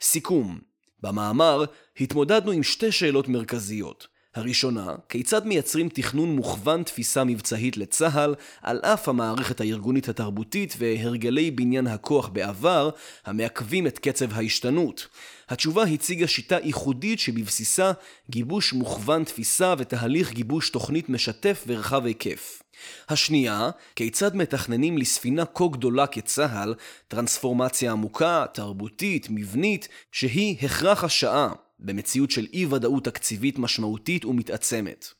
סיכום 0.00 0.58
במאמר 1.00 1.64
התמודדנו 2.00 2.52
עם 2.52 2.62
שתי 2.62 2.92
שאלות 2.92 3.28
מרכזיות 3.28 4.06
הראשונה, 4.34 4.94
כיצד 5.08 5.46
מייצרים 5.46 5.88
תכנון 5.88 6.36
מוכוון 6.36 6.82
תפיסה 6.82 7.24
מבצעית 7.24 7.76
לצה"ל, 7.76 8.34
על 8.62 8.78
אף 8.78 9.08
המערכת 9.08 9.60
הארגונית 9.60 10.08
התרבותית 10.08 10.74
והרגלי 10.78 11.50
בניין 11.50 11.86
הכוח 11.86 12.28
בעבר, 12.28 12.90
המעכבים 13.26 13.86
את 13.86 13.98
קצב 13.98 14.32
ההשתנות. 14.32 15.06
התשובה 15.48 15.84
הציגה 15.84 16.26
שיטה 16.26 16.56
ייחודית 16.62 17.18
שבבסיסה 17.18 17.92
גיבוש 18.30 18.72
מוכוון 18.72 19.24
תפיסה 19.24 19.74
ותהליך 19.78 20.32
גיבוש 20.32 20.70
תוכנית 20.70 21.08
משתף 21.08 21.64
ורחב 21.66 22.06
היקף. 22.06 22.62
השנייה, 23.08 23.70
כיצד 23.96 24.36
מתכננים 24.36 24.98
לספינה 24.98 25.44
כה 25.44 25.64
גדולה 25.72 26.06
כצה"ל 26.06 26.74
טרנספורמציה 27.08 27.92
עמוקה, 27.92 28.44
תרבותית, 28.52 29.26
מבנית, 29.30 29.88
שהיא 30.12 30.56
הכרח 30.62 31.04
השעה 31.04 31.52
במציאות 31.80 32.30
של 32.30 32.46
אי 32.52 32.66
ודאות 32.66 33.04
תקציבית 33.04 33.58
משמעותית 33.58 34.24
ומתעצמת. 34.24 35.19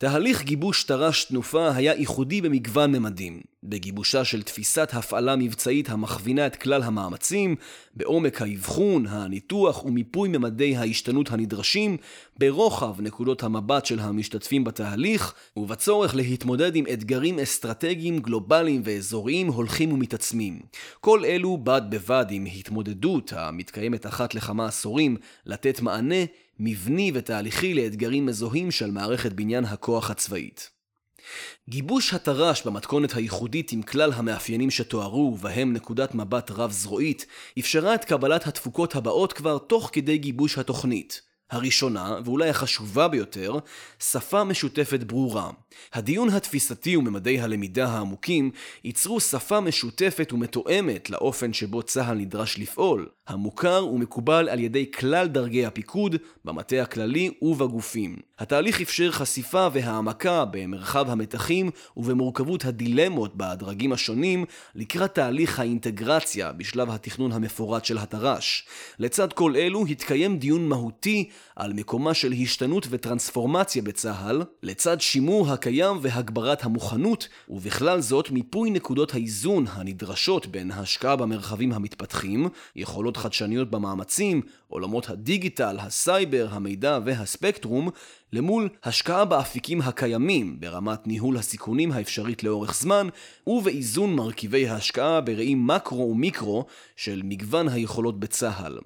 תהליך 0.00 0.42
גיבוש 0.42 0.84
תר"ש 0.84 1.24
תנופה 1.24 1.70
היה 1.74 1.94
ייחודי 1.94 2.40
במגוון 2.40 2.92
ממדים, 2.92 3.40
בגיבושה 3.62 4.24
של 4.24 4.42
תפיסת 4.42 4.90
הפעלה 4.92 5.36
מבצעית 5.36 5.90
המכווינה 5.90 6.46
את 6.46 6.56
כלל 6.56 6.82
המאמצים, 6.82 7.56
בעומק 7.94 8.42
האבחון, 8.42 9.06
הניתוח 9.06 9.84
ומיפוי 9.84 10.28
ממדי 10.28 10.76
ההשתנות 10.76 11.30
הנדרשים, 11.30 11.96
ברוחב 12.38 13.00
נקודות 13.00 13.42
המבט 13.42 13.86
של 13.86 14.00
המשתתפים 14.00 14.64
בתהליך, 14.64 15.34
ובצורך 15.56 16.14
להתמודד 16.14 16.76
עם 16.76 16.84
אתגרים 16.92 17.38
אסטרטגיים 17.38 18.18
גלובליים 18.18 18.82
ואזוריים 18.84 19.46
הולכים 19.46 19.92
ומתעצמים. 19.92 20.60
כל 21.00 21.24
אלו 21.24 21.58
בד 21.58 21.82
בבד 21.90 22.26
עם 22.30 22.46
התמודדות 22.46 23.32
המתקיימת 23.36 24.06
אחת 24.06 24.34
לכמה 24.34 24.66
עשורים 24.66 25.16
לתת 25.46 25.80
מענה 25.80 26.24
מבני 26.60 27.12
ותהליכי 27.14 27.74
לאתגרים 27.74 28.26
מזוהים 28.26 28.70
של 28.70 28.90
מערכת 28.90 29.32
בניין 29.32 29.64
הכוח 29.64 30.10
הצבאית. 30.10 30.70
גיבוש 31.68 32.14
התר"ש 32.14 32.62
במתכונת 32.66 33.14
הייחודית 33.14 33.72
עם 33.72 33.82
כלל 33.82 34.12
המאפיינים 34.12 34.70
שתוארו, 34.70 35.32
ובהם 35.34 35.72
נקודת 35.72 36.14
מבט 36.14 36.50
רב-זרועית, 36.50 37.26
אפשרה 37.58 37.94
את 37.94 38.04
קבלת 38.04 38.46
התפוקות 38.46 38.96
הבאות 38.96 39.32
כבר 39.32 39.58
תוך 39.58 39.90
כדי 39.92 40.18
גיבוש 40.18 40.58
התוכנית. 40.58 41.29
הראשונה, 41.50 42.18
ואולי 42.24 42.48
החשובה 42.48 43.08
ביותר, 43.08 43.58
שפה 44.00 44.44
משותפת 44.44 45.02
ברורה. 45.02 45.50
הדיון 45.92 46.28
התפיסתי 46.28 46.96
וממדי 46.96 47.40
הלמידה 47.40 47.88
העמוקים 47.88 48.50
ייצרו 48.84 49.20
שפה 49.20 49.60
משותפת 49.60 50.32
ומתואמת 50.32 51.10
לאופן 51.10 51.52
שבו 51.52 51.82
צה"ל 51.82 52.16
נדרש 52.16 52.58
לפעול, 52.58 53.08
המוכר 53.28 53.86
ומקובל 53.86 54.48
על 54.48 54.60
ידי 54.60 54.90
כלל 54.90 55.28
דרגי 55.28 55.66
הפיקוד, 55.66 56.16
במטה 56.44 56.82
הכללי 56.82 57.30
ובגופים. 57.42 58.16
התהליך 58.38 58.80
אפשר 58.80 59.10
חשיפה 59.10 59.68
והעמקה 59.72 60.44
במרחב 60.44 61.10
המתחים 61.10 61.70
ובמורכבות 61.96 62.64
הדילמות 62.64 63.36
בדרגים 63.36 63.92
השונים 63.92 64.44
לקראת 64.74 65.14
תהליך 65.14 65.60
האינטגרציה 65.60 66.52
בשלב 66.52 66.90
התכנון 66.90 67.32
המפורט 67.32 67.84
של 67.84 67.98
התר"ש. 67.98 68.64
לצד 68.98 69.32
כל 69.32 69.56
אלו 69.56 69.86
התקיים 69.86 70.38
דיון 70.38 70.68
מהותי 70.68 71.28
על 71.56 71.72
מקומה 71.72 72.14
של 72.14 72.32
השתנות 72.32 72.86
וטרנספורמציה 72.90 73.82
בצה"ל, 73.82 74.42
לצד 74.62 75.00
שימור 75.00 75.52
הקיים 75.52 75.98
והגברת 76.00 76.64
המוכנות, 76.64 77.28
ובכלל 77.48 78.00
זאת 78.00 78.30
מיפוי 78.30 78.70
נקודות 78.70 79.14
האיזון 79.14 79.64
הנדרשות 79.68 80.46
בין 80.46 80.70
השקעה 80.70 81.16
במרחבים 81.16 81.72
המתפתחים, 81.72 82.48
יכולות 82.76 83.16
חדשניות 83.16 83.70
במאמצים, 83.70 84.42
עולמות 84.68 85.10
הדיגיטל, 85.10 85.76
הסייבר, 85.80 86.48
המידע 86.50 86.98
והספקטרום, 87.04 87.88
למול 88.32 88.68
השקעה 88.84 89.24
באפיקים 89.24 89.80
הקיימים 89.80 90.60
ברמת 90.60 91.06
ניהול 91.06 91.36
הסיכונים 91.36 91.92
האפשרית 91.92 92.42
לאורך 92.42 92.74
זמן, 92.74 93.08
ובאיזון 93.46 94.14
מרכיבי 94.14 94.68
ההשקעה 94.68 95.20
בראי 95.20 95.54
מקרו 95.54 96.10
ומיקרו 96.10 96.64
של 96.96 97.20
מגוון 97.24 97.68
היכולות 97.68 98.20
בצה"ל. 98.20 98.78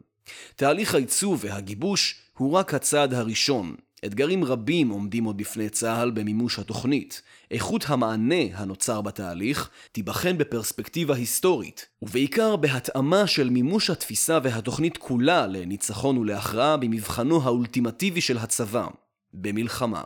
תהליך 0.57 0.95
העיצוב 0.95 1.41
והגיבוש 1.45 2.24
הוא 2.39 2.53
רק 2.53 2.75
הצעד 2.75 3.15
הראשון. 3.15 3.75
אתגרים 4.07 4.45
רבים 4.45 4.89
עומדים 4.89 5.25
עוד 5.25 5.37
בפני 5.37 5.69
צה"ל 5.69 6.11
במימוש 6.11 6.59
התוכנית. 6.59 7.23
איכות 7.51 7.85
המענה 7.89 8.43
הנוצר 8.55 9.01
בתהליך 9.01 9.71
תיבחן 9.93 10.39
בפרספקטיבה 10.39 11.15
היסטורית, 11.15 11.87
ובעיקר 12.03 12.57
בהתאמה 12.57 13.27
של 13.27 13.51
מימוש 13.51 13.91
התפיסה 13.91 14.39
והתוכנית 14.43 14.97
כולה 14.97 15.47
לניצחון 15.47 16.19
ולהכרעה 16.19 16.77
במבחנו 16.77 17.43
האולטימטיבי 17.43 18.21
של 18.21 18.39
הצבא, 18.39 18.87
במלחמה. 19.33 20.03